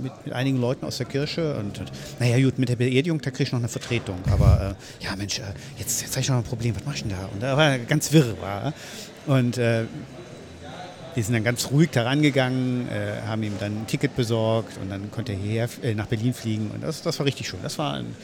mit, 0.01 0.25
mit, 0.25 0.33
einigen 0.33 0.59
Leuten 0.59 0.85
aus 0.85 0.97
der 0.97 1.07
Kirche 1.07 1.55
und, 1.57 1.79
und 1.79 1.91
naja 2.19 2.43
gut, 2.43 2.59
mit 2.59 2.69
der 2.69 2.75
Beerdigung, 2.75 3.21
da 3.21 3.31
kriege 3.31 3.43
ich 3.43 3.51
noch 3.51 3.59
eine 3.59 3.69
Vertretung, 3.69 4.19
aber 4.29 4.75
äh, 5.01 5.05
ja 5.05 5.15
Mensch, 5.15 5.39
äh, 5.39 5.43
jetzt, 5.77 6.01
jetzt 6.01 6.11
habe 6.11 6.21
ich 6.21 6.29
noch 6.29 6.40
ein 6.41 6.45
Problem, 6.45 6.75
was 6.75 6.85
mache 6.85 6.95
ich 6.95 7.01
denn 7.03 7.11
da? 7.11 7.29
Und 7.33 7.41
da 7.41 7.57
war 7.57 7.77
ganz 7.79 8.11
wirr. 8.11 8.39
War. 8.41 8.73
Und 9.27 9.57
äh, 9.57 9.85
wir 11.15 11.23
sind 11.23 11.33
dann 11.33 11.43
ganz 11.43 11.69
ruhig 11.71 11.89
da 11.91 12.03
rangegangen, 12.03 12.87
äh, 12.89 13.21
haben 13.27 13.43
ihm 13.43 13.53
dann 13.59 13.81
ein 13.81 13.87
Ticket 13.87 14.15
besorgt 14.15 14.77
und 14.77 14.89
dann 14.89 15.11
konnte 15.11 15.33
er 15.33 15.37
hierher 15.37 15.69
äh, 15.81 15.93
nach 15.93 16.07
Berlin 16.07 16.33
fliegen. 16.33 16.71
Und 16.71 16.81
das, 16.83 17.01
das 17.01 17.19
war 17.19 17.25
richtig 17.25 17.47
schön. 17.47 17.59
Das 17.61 17.77
war 17.77 17.95
ein, 17.95 18.15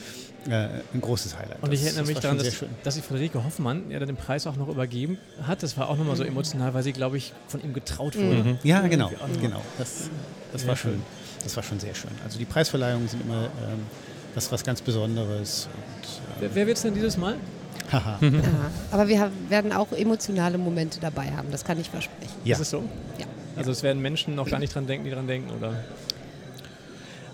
äh, 0.48 0.68
ein 0.94 1.00
großes 1.00 1.36
Highlight. 1.38 1.62
Und 1.62 1.72
ich 1.72 1.84
erinnere 1.84 2.04
mich 2.06 2.18
daran, 2.18 2.38
dass, 2.38 2.64
dass 2.82 2.94
die 2.94 3.02
Friederike 3.02 3.44
Hoffmann 3.44 3.90
ja 3.90 3.98
den 3.98 4.16
Preis 4.16 4.46
auch 4.46 4.56
noch 4.56 4.68
übergeben 4.68 5.18
hat. 5.42 5.62
Das 5.62 5.76
war 5.76 5.88
auch 5.88 5.96
nochmal 5.96 6.16
so 6.16 6.24
emotional, 6.24 6.74
weil 6.74 6.82
sie, 6.82 6.92
glaube 6.92 7.18
ich, 7.18 7.32
von 7.46 7.62
ihm 7.62 7.74
getraut 7.74 8.16
wurde. 8.16 8.44
Mhm. 8.44 8.58
Ja, 8.62 8.86
genau. 8.86 9.10
genau. 9.40 9.62
Das, 9.76 10.08
das 10.52 10.66
war 10.66 10.76
schön. 10.76 11.02
Das 11.42 11.54
war 11.56 11.62
schon 11.62 11.78
sehr 11.78 11.94
schön. 11.94 12.10
Also 12.24 12.38
die 12.38 12.44
Preisverleihungen 12.44 13.08
sind 13.08 13.22
immer 13.22 13.44
ähm, 13.44 13.86
was, 14.34 14.50
was 14.50 14.64
ganz 14.64 14.80
Besonderes. 14.80 15.68
Und, 15.74 16.40
wer 16.40 16.54
wer 16.54 16.66
wird 16.66 16.76
es 16.76 16.82
denn 16.82 16.94
dieses 16.94 17.16
Mal? 17.16 17.36
ja, 17.92 18.18
aber 18.90 19.08
wir 19.08 19.30
werden 19.48 19.72
auch 19.72 19.92
emotionale 19.92 20.58
Momente 20.58 21.00
dabei 21.00 21.30
haben, 21.30 21.50
das 21.50 21.64
kann 21.64 21.80
ich 21.80 21.90
versprechen. 21.90 22.34
Ja. 22.44 22.56
Ist 22.56 22.62
es 22.62 22.70
so? 22.70 22.82
Ja. 23.18 23.26
Also 23.56 23.70
es 23.72 23.82
werden 23.82 24.00
Menschen 24.02 24.34
noch 24.34 24.48
gar 24.48 24.58
nicht 24.58 24.74
dran 24.74 24.86
denken, 24.86 25.04
die 25.04 25.10
dran 25.10 25.26
denken, 25.26 25.50
oder? 25.50 25.74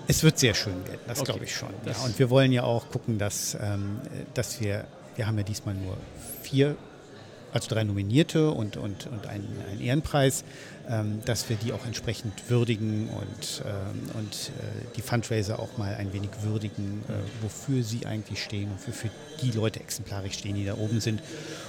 Es 0.06 0.22
wird 0.22 0.38
sehr 0.38 0.54
schön 0.54 0.86
werden, 0.86 1.00
das 1.06 1.20
okay. 1.20 1.32
glaube 1.32 1.44
ich 1.44 1.54
schon. 1.54 1.70
Ja. 1.86 1.94
Und 2.04 2.18
wir 2.18 2.30
wollen 2.30 2.52
ja 2.52 2.62
auch 2.62 2.88
gucken, 2.90 3.18
dass, 3.18 3.56
ähm, 3.60 4.00
dass 4.34 4.60
wir, 4.60 4.84
wir 5.16 5.26
haben 5.26 5.38
ja 5.38 5.44
diesmal 5.44 5.74
nur 5.74 5.96
vier 6.42 6.76
also 7.54 7.68
drei 7.68 7.84
Nominierte 7.84 8.50
und, 8.50 8.76
und, 8.76 9.06
und 9.06 9.28
einen, 9.28 9.48
einen 9.70 9.80
Ehrenpreis, 9.80 10.44
dass 11.24 11.48
wir 11.48 11.56
die 11.56 11.72
auch 11.72 11.86
entsprechend 11.86 12.50
würdigen 12.50 13.08
und, 13.08 13.62
ähm, 13.64 14.10
und 14.14 14.34
äh, 14.34 14.94
die 14.96 15.02
Fundraiser 15.02 15.58
auch 15.58 15.78
mal 15.78 15.94
ein 15.94 16.12
wenig 16.12 16.30
würdigen, 16.42 17.02
äh, 17.08 17.12
wofür 17.42 17.82
sie 17.82 18.06
eigentlich 18.06 18.42
stehen 18.42 18.70
und 18.70 18.86
wofür 18.86 19.10
die 19.40 19.50
Leute 19.50 19.80
exemplarisch 19.80 20.34
stehen, 20.34 20.56
die 20.56 20.64
da 20.64 20.74
oben 20.74 21.00
sind. 21.00 21.22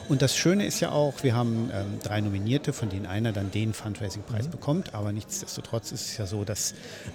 Und 0.09 0.21
das 0.21 0.35
Schöne 0.35 0.65
ist 0.65 0.79
ja 0.81 0.91
auch, 0.91 1.23
wir 1.23 1.33
haben 1.33 1.69
ähm, 1.73 1.99
drei 2.03 2.21
Nominierte, 2.21 2.73
von 2.73 2.89
denen 2.89 3.05
einer 3.05 3.31
dann 3.31 3.51
den 3.51 3.73
Fundraising-Preis 3.73 4.47
mhm. 4.47 4.51
bekommt, 4.51 4.93
aber 4.93 5.11
nichtsdestotrotz 5.11 5.91
ist 5.91 6.09
es 6.09 6.17
ja 6.17 6.25
so, 6.25 6.43
dass 6.43 6.73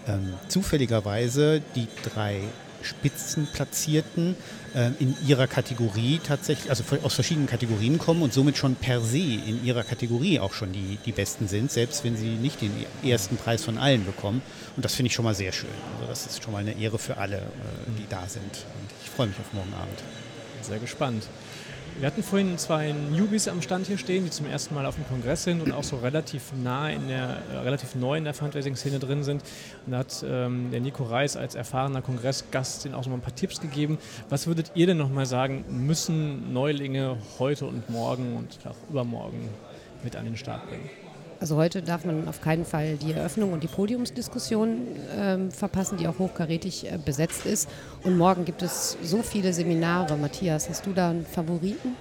ähm, 0.09 0.35
zufälligerweise 0.49 1.61
die 1.75 1.87
drei 2.03 2.41
Spitzenplatzierten 2.83 4.37
äh, 4.75 4.91
in 4.99 5.15
ihrer 5.27 5.47
Kategorie 5.47 6.21
tatsächlich, 6.23 6.71
also 6.71 6.85
aus 7.03 7.15
verschiedenen 7.15 7.47
Kategorien 7.47 7.99
kommen 7.99 8.23
und 8.23 8.33
somit 8.33 8.57
schon 8.57 8.75
per 8.75 9.01
se 9.01 9.19
in 9.19 9.65
ihrer 9.65 9.85
Kategorie 9.85 10.39
auch 10.39 10.55
schon 10.55 10.73
die, 10.73 10.99
die 11.05 11.13
Besten 11.13 11.49
sind, 11.49 11.71
selbst 11.71 11.90
wenn 12.03 12.17
sie 12.17 12.37
nicht 12.37 12.61
den 12.61 12.73
ersten 13.03 13.37
Preis 13.37 13.65
von 13.65 13.79
allen 13.79 14.05
bekommen. 14.05 14.43
Und 14.77 14.85
das 14.85 14.95
finde 14.95 15.09
ich 15.09 15.15
schon 15.15 15.25
mal 15.25 15.35
sehr 15.35 15.53
schön. 15.53 15.71
Also 15.97 16.09
das 16.09 16.27
ist 16.27 16.43
schon 16.43 16.53
mal 16.53 16.59
eine 16.59 16.79
Ehre 16.79 16.99
für 16.99 17.17
alle, 17.17 17.37
äh, 17.37 17.41
die 17.99 18.07
da 18.09 18.27
sind. 18.27 18.45
Und 18.45 18.91
ich 19.03 19.11
freue 19.11 19.27
mich 19.27 19.39
auf 19.39 19.53
morgen 19.53 19.73
Abend. 19.75 19.99
Sehr 20.63 20.79
gespannt. 20.79 21.25
Wir 21.99 22.07
hatten 22.07 22.23
vorhin 22.23 22.57
zwei 22.57 22.93
Newbies 22.93 23.47
am 23.49 23.61
Stand 23.61 23.87
hier 23.87 23.99
stehen, 23.99 24.25
die 24.25 24.31
zum 24.31 24.47
ersten 24.47 24.75
Mal 24.75 24.87
auf 24.87 24.95
dem 24.95 25.07
Kongress 25.07 25.45
sind 25.45 25.61
und 25.61 25.73
auch 25.73 25.85
so 25.85 25.97
relativ 25.97 26.53
nah 26.63 26.89
in 26.89 27.09
der, 27.09 27.43
äh, 27.53 27.59
relativ 27.59 27.95
neu 27.95 28.17
in 28.17 28.25
der 28.25 28.33
Fundraising-Szene 28.33 28.99
drin 28.99 29.23
sind. 29.23 29.43
Und 29.85 29.93
da 29.93 29.99
hat 29.99 30.25
ähm, 30.27 30.71
der 30.71 30.81
Nico 30.81 31.05
Reis 31.05 31.37
als 31.37 31.55
erfahrener 31.55 32.01
Kongressgast 32.01 32.87
ihnen 32.87 32.95
auch 32.95 33.05
so 33.05 33.11
mal 33.11 33.17
ein 33.17 33.23
paar 33.23 33.35
Tipps 33.35 33.61
gegeben. 33.61 33.99
Was 34.31 34.47
würdet 34.47 34.73
ihr 34.75 34.87
denn 34.87 34.97
nochmal 34.97 35.27
sagen, 35.27 35.65
müssen 35.69 36.55
Neulinge 36.55 37.19
heute 37.39 37.67
und 37.67 37.91
morgen 37.91 38.37
und 38.37 38.59
auch 38.65 38.89
übermorgen 38.89 39.51
mit 40.03 40.17
an 40.17 40.25
den 40.25 40.39
Start 40.39 40.67
bringen? 40.69 40.89
Also 41.41 41.57
heute 41.57 41.81
darf 41.81 42.05
man 42.05 42.29
auf 42.29 42.43
keinen 42.43 42.67
Fall 42.67 42.97
die 42.99 43.13
Eröffnung 43.13 43.55
und 43.55 43.63
die 43.63 43.67
Podiumsdiskussion 43.67 44.77
äh, 45.19 45.51
verpassen, 45.51 45.97
die 45.97 46.07
auch 46.07 46.19
hochkarätig 46.19 46.93
äh, 46.93 46.99
besetzt 47.03 47.47
ist. 47.47 47.67
Und 48.05 48.19
morgen 48.19 48.45
gibt 48.45 48.61
es 48.61 48.99
so 49.03 49.23
viele 49.23 49.55
Seminare. 49.55 50.19
Matthias, 50.19 50.69
hast 50.69 50.85
du 50.85 50.93
da 50.93 51.11
einen 51.11 51.25
Favoriten? 51.25 51.97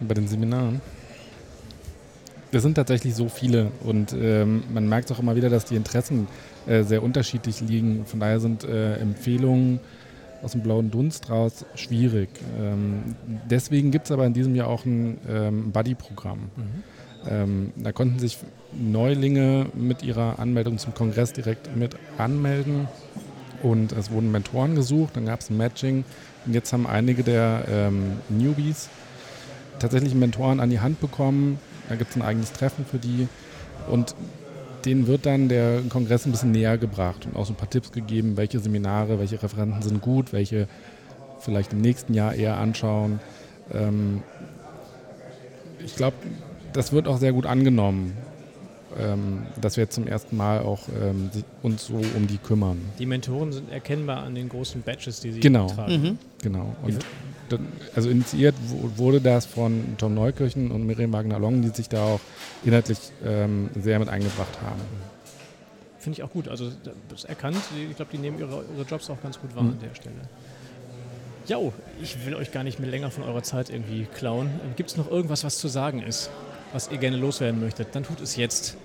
Bei 0.00 0.12
den 0.12 0.28
Seminaren? 0.28 0.82
Es 2.52 2.62
sind 2.62 2.74
tatsächlich 2.74 3.14
so 3.14 3.28
viele 3.28 3.70
und 3.82 4.12
ähm, 4.12 4.62
man 4.72 4.88
merkt 4.88 5.10
auch 5.10 5.18
immer 5.18 5.36
wieder, 5.36 5.48
dass 5.50 5.64
die 5.64 5.74
Interessen 5.74 6.28
äh, 6.66 6.84
sehr 6.84 7.02
unterschiedlich 7.02 7.60
liegen. 7.62 8.04
Von 8.04 8.20
daher 8.20 8.40
sind 8.40 8.64
äh, 8.64 8.96
Empfehlungen 8.96 9.80
aus 10.42 10.52
dem 10.52 10.60
blauen 10.60 10.90
Dunst 10.90 11.30
raus 11.30 11.64
schwierig. 11.74 12.28
Ähm, 12.60 13.16
deswegen 13.50 13.90
gibt 13.90 14.04
es 14.06 14.12
aber 14.12 14.26
in 14.26 14.34
diesem 14.34 14.54
Jahr 14.54 14.68
auch 14.68 14.84
ein 14.84 15.18
ähm, 15.28 15.72
Buddy-Programm. 15.72 16.50
Mhm. 16.56 16.82
Ähm, 17.28 17.72
da 17.76 17.92
konnten 17.92 18.18
sich 18.18 18.38
Neulinge 18.72 19.66
mit 19.74 20.02
ihrer 20.02 20.38
Anmeldung 20.38 20.78
zum 20.78 20.94
Kongress 20.94 21.32
direkt 21.32 21.74
mit 21.76 21.96
anmelden 22.18 22.88
und 23.62 23.92
es 23.92 24.10
wurden 24.10 24.30
Mentoren 24.30 24.74
gesucht, 24.74 25.16
dann 25.16 25.26
gab 25.26 25.40
es 25.40 25.50
ein 25.50 25.56
Matching 25.56 26.04
und 26.44 26.54
jetzt 26.54 26.72
haben 26.72 26.86
einige 26.86 27.22
der 27.22 27.64
ähm, 27.68 28.12
Newbies 28.28 28.88
tatsächlich 29.78 30.14
Mentoren 30.14 30.60
an 30.60 30.70
die 30.70 30.80
Hand 30.80 31.00
bekommen. 31.00 31.58
Da 31.88 31.96
gibt 31.96 32.10
es 32.10 32.16
ein 32.16 32.22
eigenes 32.22 32.52
Treffen 32.52 32.84
für 32.84 32.98
die 32.98 33.28
und 33.88 34.14
denen 34.84 35.06
wird 35.06 35.26
dann 35.26 35.48
der 35.48 35.82
Kongress 35.88 36.26
ein 36.26 36.32
bisschen 36.32 36.52
näher 36.52 36.78
gebracht 36.78 37.26
und 37.26 37.36
auch 37.36 37.46
so 37.46 37.52
ein 37.52 37.56
paar 37.56 37.70
Tipps 37.70 37.92
gegeben, 37.92 38.36
welche 38.36 38.60
Seminare, 38.60 39.18
welche 39.18 39.42
Referenten 39.42 39.82
sind 39.82 40.00
gut, 40.00 40.32
welche 40.32 40.68
vielleicht 41.40 41.72
im 41.72 41.80
nächsten 41.80 42.14
Jahr 42.14 42.34
eher 42.34 42.56
anschauen. 42.56 43.20
Ähm, 43.72 44.22
ich 45.84 45.96
glaube, 45.96 46.16
das 46.76 46.92
wird 46.92 47.08
auch 47.08 47.18
sehr 47.18 47.32
gut 47.32 47.46
angenommen, 47.46 48.16
ähm, 48.98 49.46
dass 49.60 49.76
wir 49.76 49.84
jetzt 49.84 49.94
zum 49.94 50.06
ersten 50.06 50.36
Mal 50.36 50.60
auch 50.60 50.88
ähm, 50.88 51.30
uns 51.62 51.86
so 51.86 52.00
um 52.14 52.26
die 52.26 52.38
kümmern. 52.38 52.80
Die 52.98 53.06
Mentoren 53.06 53.52
sind 53.52 53.70
erkennbar 53.70 54.22
an 54.22 54.34
den 54.34 54.48
großen 54.48 54.82
Badges, 54.82 55.20
die 55.20 55.32
sie 55.32 55.40
genau. 55.40 55.66
tragen. 55.66 56.02
Mhm. 56.02 56.18
Genau. 56.42 56.74
Und 56.82 56.98
also 57.94 58.10
initiiert 58.10 58.54
wurde 58.96 59.20
das 59.20 59.46
von 59.46 59.94
Tom 59.98 60.14
Neukirchen 60.14 60.72
und 60.72 60.84
Miriam 60.84 61.12
Wagner-Long, 61.12 61.62
die 61.62 61.68
sich 61.68 61.88
da 61.88 62.04
auch 62.04 62.20
inhaltlich 62.64 62.98
ähm, 63.24 63.70
sehr 63.80 63.98
mit 63.98 64.08
eingebracht 64.08 64.60
haben. 64.62 64.80
Finde 65.98 66.18
ich 66.18 66.22
auch 66.24 66.30
gut. 66.30 66.48
Also 66.48 66.70
das 67.08 67.20
ist 67.20 67.24
erkannt. 67.24 67.58
Ich 67.90 67.96
glaube, 67.96 68.10
die 68.12 68.18
nehmen 68.18 68.38
ihre, 68.38 68.64
ihre, 68.76 68.86
Jobs 68.88 69.10
auch 69.10 69.20
ganz 69.22 69.40
gut 69.40 69.54
wahr 69.54 69.62
mhm. 69.62 69.70
an 69.70 69.78
der 69.80 69.94
Stelle. 69.94 70.16
Ja, 71.46 71.58
ich 72.02 72.26
will 72.26 72.34
euch 72.34 72.50
gar 72.50 72.64
nicht 72.64 72.80
mehr 72.80 72.90
länger 72.90 73.10
von 73.10 73.22
eurer 73.22 73.42
Zeit 73.42 73.70
irgendwie 73.70 74.06
klauen. 74.14 74.50
Gibt 74.76 74.90
es 74.90 74.96
noch 74.96 75.08
irgendwas, 75.08 75.44
was 75.44 75.58
zu 75.58 75.68
sagen 75.68 76.02
ist? 76.02 76.30
Was 76.76 76.88
ihr 76.92 76.98
gerne 76.98 77.16
loswerden 77.16 77.58
möchtet, 77.58 77.88
dann 77.94 78.04
tut 78.04 78.20
es 78.20 78.36
jetzt. 78.36 78.76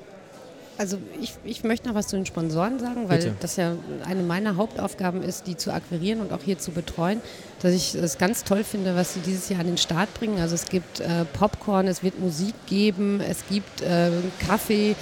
Also 0.77 0.97
ich, 1.21 1.33
ich 1.43 1.63
möchte 1.63 1.89
noch 1.89 1.93
was 1.93 2.07
zu 2.07 2.15
den 2.15 2.25
Sponsoren 2.25 2.79
sagen, 2.79 3.09
weil 3.09 3.19
Bitte. 3.19 3.35
das 3.41 3.57
ja 3.57 3.73
eine 4.05 4.23
meiner 4.23 4.55
Hauptaufgaben 4.55 5.21
ist, 5.21 5.45
die 5.45 5.57
zu 5.57 5.71
akquirieren 5.71 6.21
und 6.21 6.31
auch 6.31 6.41
hier 6.43 6.57
zu 6.57 6.71
betreuen. 6.71 7.21
Dass 7.61 7.73
ich 7.73 7.93
es 7.93 8.17
ganz 8.17 8.45
toll 8.45 8.63
finde, 8.63 8.95
was 8.95 9.13
sie 9.13 9.19
dieses 9.19 9.49
Jahr 9.49 9.59
an 9.59 9.67
den 9.67 9.77
Start 9.77 10.11
bringen. 10.15 10.39
Also 10.39 10.55
es 10.55 10.65
gibt 10.65 11.01
äh, 11.01 11.25
Popcorn, 11.33 11.87
es 11.87 12.01
wird 12.01 12.19
Musik 12.19 12.55
geben, 12.65 13.19
es 13.19 13.43
gibt 13.47 13.81
äh, 13.81 14.09
Kaffee, 14.47 14.95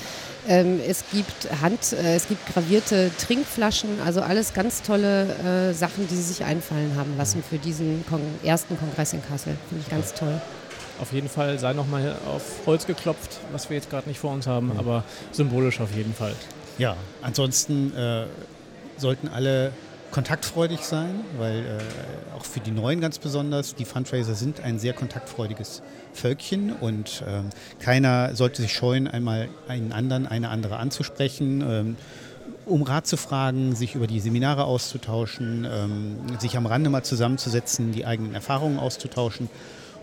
ähm, 0.48 0.82
es 0.86 1.04
gibt 1.12 1.50
Hand, 1.62 1.94
äh, 1.94 2.16
es 2.16 2.28
gibt 2.28 2.46
gravierte 2.52 3.12
Trinkflaschen, 3.20 4.02
also 4.04 4.22
alles 4.22 4.54
ganz 4.54 4.82
tolle 4.82 5.70
äh, 5.70 5.74
Sachen, 5.74 6.08
die 6.10 6.16
sie 6.16 6.24
sich 6.24 6.44
einfallen 6.44 6.94
haben 6.98 7.16
lassen 7.18 7.44
für 7.48 7.60
diesen 7.60 8.04
Kon 8.10 8.22
ersten 8.44 8.78
Kongress 8.78 9.14
in 9.14 9.22
Kassel. 9.22 9.56
Finde 9.70 9.84
ich 9.86 9.92
ganz 9.92 10.14
toll. 10.14 10.42
Auf 11.02 11.14
jeden 11.14 11.30
Fall 11.30 11.58
sei 11.60 11.74
nochmal 11.74 12.16
auf 12.28 12.66
Holz 12.66 12.86
geklopft, 12.86 13.40
was 13.52 13.70
wir 13.70 13.78
jetzt 13.78 13.90
gerade 13.90 14.08
nicht 14.08 14.20
vor 14.20 14.32
uns 14.32 14.48
haben, 14.48 14.72
aber 14.78 15.04
symbolisch 15.32 15.80
auf 15.80 15.96
jeden 15.96 16.14
Fall. 16.14 16.34
Ja, 16.78 16.96
ansonsten 17.22 17.96
äh, 17.96 18.26
sollten 18.98 19.28
alle 19.28 19.72
kontaktfreudig 20.12 20.82
sein, 20.82 21.22
weil 21.38 21.60
äh, 21.60 22.36
auch 22.38 22.46
für 22.46 22.60
die 22.60 22.72
Neuen 22.72 23.00
ganz 23.00 23.20
besonders, 23.20 23.76
die 23.76 23.86
Fundraiser 23.86 24.34
sind 24.34 24.62
ein 24.62 24.80
sehr 24.80 24.94
kontaktfreudiges 24.94 25.82
Völkchen 26.14 26.74
und 26.74 27.24
ähm, 27.28 27.50
keiner 27.80 28.36
sollte 28.36 28.62
sich 28.62 28.74
scheuen, 28.74 29.08
einmal 29.08 29.50
einen 29.68 29.92
anderen, 29.92 30.26
eine 30.28 30.50
andere 30.50 30.78
anzusprechen. 30.78 31.62
Ähm, 31.62 31.96
um 32.66 32.84
Rat 32.84 33.08
zu 33.08 33.18
fragen, 33.18 33.76
sich 33.76 33.96
über 33.96 34.08
die 34.08 34.20
Seminare 34.20 34.64
auszutauschen, 34.64 35.68
ähm, 35.70 36.40
sich 36.40 36.56
am 36.56 36.66
Rande 36.66 36.90
mal 36.90 37.04
zusammenzusetzen, 37.04 37.92
die 37.92 38.06
eigenen 38.06 38.36
Erfahrungen 38.36 38.80
auszutauschen. 38.80 39.50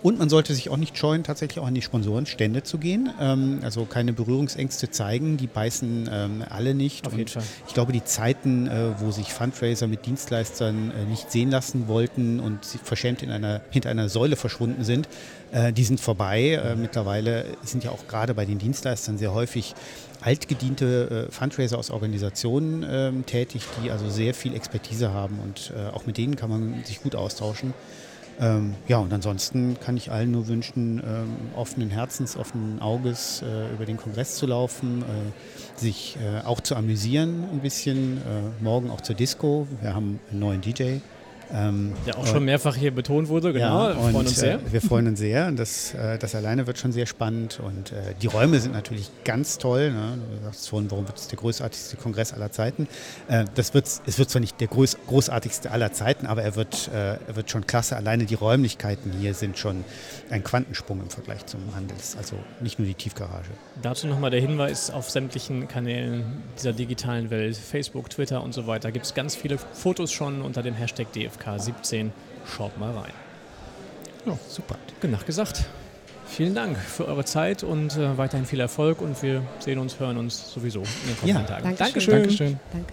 Und 0.02 0.18
man 0.18 0.28
sollte 0.28 0.54
sich 0.54 0.68
auch 0.68 0.76
nicht 0.76 0.96
scheuen, 0.96 1.24
tatsächlich 1.24 1.59
auch 1.59 1.66
an 1.66 1.74
die 1.74 1.82
Sponsorenstände 1.82 2.62
zu 2.62 2.78
gehen. 2.78 3.11
Ähm, 3.20 3.61
also 3.62 3.85
keine 3.85 4.12
Berührungsängste 4.12 4.90
zeigen, 4.90 5.37
die 5.37 5.46
beißen 5.46 6.09
ähm, 6.12 6.44
alle 6.48 6.74
nicht. 6.74 7.06
Auf 7.06 7.12
jeden 7.12 7.24
Und 7.24 7.30
Fall. 7.30 7.42
Ich 7.66 7.74
glaube, 7.74 7.92
die 7.92 8.04
Zeiten, 8.04 8.66
äh, 8.66 9.00
wo 9.00 9.11
sich 9.11 9.32
Fundraiser 9.32 9.87
mit 9.87 10.06
Dienstleistern 10.06 10.92
äh, 10.92 11.04
nicht 11.04 11.30
sehen 11.30 11.50
lassen 11.50 11.88
wollten 11.88 12.40
und 12.40 12.64
sie 12.64 12.78
verschämt 12.78 13.22
in 13.22 13.30
einer, 13.30 13.62
hinter 13.70 13.90
einer 13.90 14.09
Säule 14.09 14.37
verschwunden 14.37 14.85
sind, 14.85 15.09
äh, 15.52 15.72
die 15.72 15.85
sind 15.85 16.00
vorbei. 16.00 16.52
Äh, 16.52 16.76
mittlerweile 16.76 17.46
sind 17.62 17.85
ja 17.85 17.90
auch 17.90 18.06
gerade 18.06 18.35
bei 18.35 18.44
den 18.44 18.59
Dienstleistern 18.59 19.18
sehr 19.18 19.32
häufig 19.35 19.74
altgediente 20.20 21.28
äh, 21.28 21.32
Fundraiser 21.32 21.78
aus 21.78 21.90
Organisationen 21.90 22.85
ähm, 22.88 23.26
tätig, 23.26 23.62
die 23.82 23.90
also 23.90 24.09
sehr 24.09 24.35
viel 24.35 24.54
Expertise 24.54 25.12
haben 25.12 25.38
und 25.42 25.72
äh, 25.76 25.94
auch 25.94 26.06
mit 26.06 26.18
denen 26.18 26.37
kann 26.37 26.50
man 26.50 26.85
sich 26.85 27.02
gut 27.02 27.14
austauschen. 27.14 27.74
Ähm, 28.38 28.75
ja, 28.87 28.99
und 28.99 29.12
ansonsten 29.12 29.79
kann 29.81 29.96
ich 29.96 30.11
allen 30.11 30.31
nur 30.31 30.46
wünschen, 30.46 31.03
ähm, 31.07 31.37
offenen 31.57 31.90
Herzens, 31.90 32.37
offenen 32.37 32.81
Auges 32.83 33.42
äh, 33.42 33.72
über 33.72 33.87
den 33.87 33.96
Kongress 33.96 34.37
zu 34.37 34.46
laufen, 34.46 35.03
äh, 35.03 35.79
sich 35.81 36.18
äh, 36.22 36.44
auch 36.44 36.61
zu 36.61 36.77
amüsieren 36.77 37.44
ein 37.51 37.61
bisschen, 37.61 38.18
äh, 38.18 38.62
morgen 38.62 38.90
auch 38.90 39.01
zur 39.01 39.14
Disco. 39.14 39.66
Wir 39.81 39.94
haben 39.94 40.20
einen 40.31 40.40
neuen 40.40 40.61
DJ. 40.61 40.99
Ähm, 41.52 41.92
Der 42.06 42.18
auch 42.18 42.26
schon 42.26 42.44
mehrfach 42.44 42.74
hier 42.74 42.92
betont 42.92 43.28
wurde, 43.28 43.52
genau. 43.52 43.88
ja, 43.88 43.94
wir 43.94 44.02
und, 44.02 44.12
freuen 44.12 44.26
uns 44.26 44.37
sehr. 44.37 44.54
Äh, 44.54 44.72
wir 44.72 44.80
freuen 44.80 45.06
uns 45.06 45.18
sehr. 45.18 45.46
Und 45.46 45.59
das, 45.59 45.94
äh, 45.94 46.18
das 46.18 46.35
alleine 46.35 46.66
wird 46.66 46.78
schon 46.78 46.92
sehr 46.92 47.06
spannend. 47.06 47.61
Und 47.61 47.92
äh, 47.92 48.14
die 48.20 48.26
Räume 48.26 48.59
sind 48.59 48.72
natürlich 48.72 49.11
ganz 49.24 49.59
toll. 49.59 49.92
Ne? 49.92 50.18
Du 50.38 50.44
sagst 50.44 50.68
vorhin, 50.68 50.90
warum 50.90 51.06
wird 51.06 51.18
es 51.18 51.28
der 51.28 51.38
großartigste 51.38 51.96
Kongress 51.96 52.32
aller 52.32 52.50
Zeiten? 52.50 52.88
Äh, 53.28 53.44
das 53.54 53.74
wird's, 53.74 54.02
es 54.06 54.18
wird 54.18 54.30
zwar 54.30 54.40
nicht 54.40 54.61
der 54.61 54.68
groß, 54.68 54.98
großartigste 55.06 55.70
aller 55.70 55.92
Zeiten, 55.92 56.26
aber 56.26 56.42
er 56.42 56.56
wird, 56.56 56.88
äh, 56.92 57.14
er 57.14 57.37
wird 57.37 57.50
schon 57.50 57.66
klasse. 57.66 57.96
Alleine 57.96 58.24
die 58.24 58.35
Räumlichkeiten 58.35 59.12
hier 59.12 59.35
sind 59.35 59.59
schon 59.59 59.85
ein 60.30 60.42
Quantensprung 60.42 61.00
im 61.00 61.11
Vergleich 61.11 61.46
zum 61.46 61.61
Handels. 61.74 62.16
Also 62.16 62.37
nicht 62.61 62.78
nur 62.78 62.88
die 62.88 62.94
Tiefgarage. 62.94 63.50
Dazu 63.82 64.06
nochmal 64.06 64.30
der 64.30 64.40
Hinweis 64.40 64.90
auf 64.90 65.11
sämtlichen 65.11 65.68
Kanälen 65.68 66.42
dieser 66.59 66.72
digitalen 66.72 67.30
Welt, 67.30 67.56
Facebook, 67.56 68.11
Twitter 68.11 68.42
und 68.42 68.52
so 68.52 68.66
weiter. 68.66 68.90
Gibt 68.90 69.06
es 69.06 69.14
ganz 69.14 69.37
viele 69.37 69.59
Fotos 69.59 70.12
schon 70.12 70.42
unter 70.42 70.62
dem 70.62 70.74
Hashtag 70.74 71.12
DFK17. 71.37 72.11
Schaut 72.46 72.79
mal 72.79 72.92
rein. 72.92 73.12
Ja, 74.25 74.38
super. 74.49 74.77
Genug 75.01 75.27
gesagt. 75.27 75.64
Vielen 76.27 76.55
Dank 76.55 76.77
für 76.77 77.07
eure 77.07 77.25
Zeit 77.25 77.62
und 77.62 77.96
äh, 77.96 78.18
weiterhin 78.18 78.46
viel 78.46 78.61
Erfolg 78.61 79.01
und 79.01 79.22
wir 79.22 79.42
sehen 79.61 79.79
uns, 79.79 80.01
hören 80.01 80.16
uns 80.16 80.53
sowieso 80.53 80.81
in 80.81 80.87
den 81.09 81.18
kommenden 81.20 81.42
Ja, 81.42 81.49
Tagen. 81.49 81.77
Dankeschön. 81.77 82.14
Dankeschön. 82.14 82.59
Dankeschön. 82.72 82.92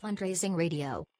Fundraising 0.00 0.54
Radio. 0.56 1.19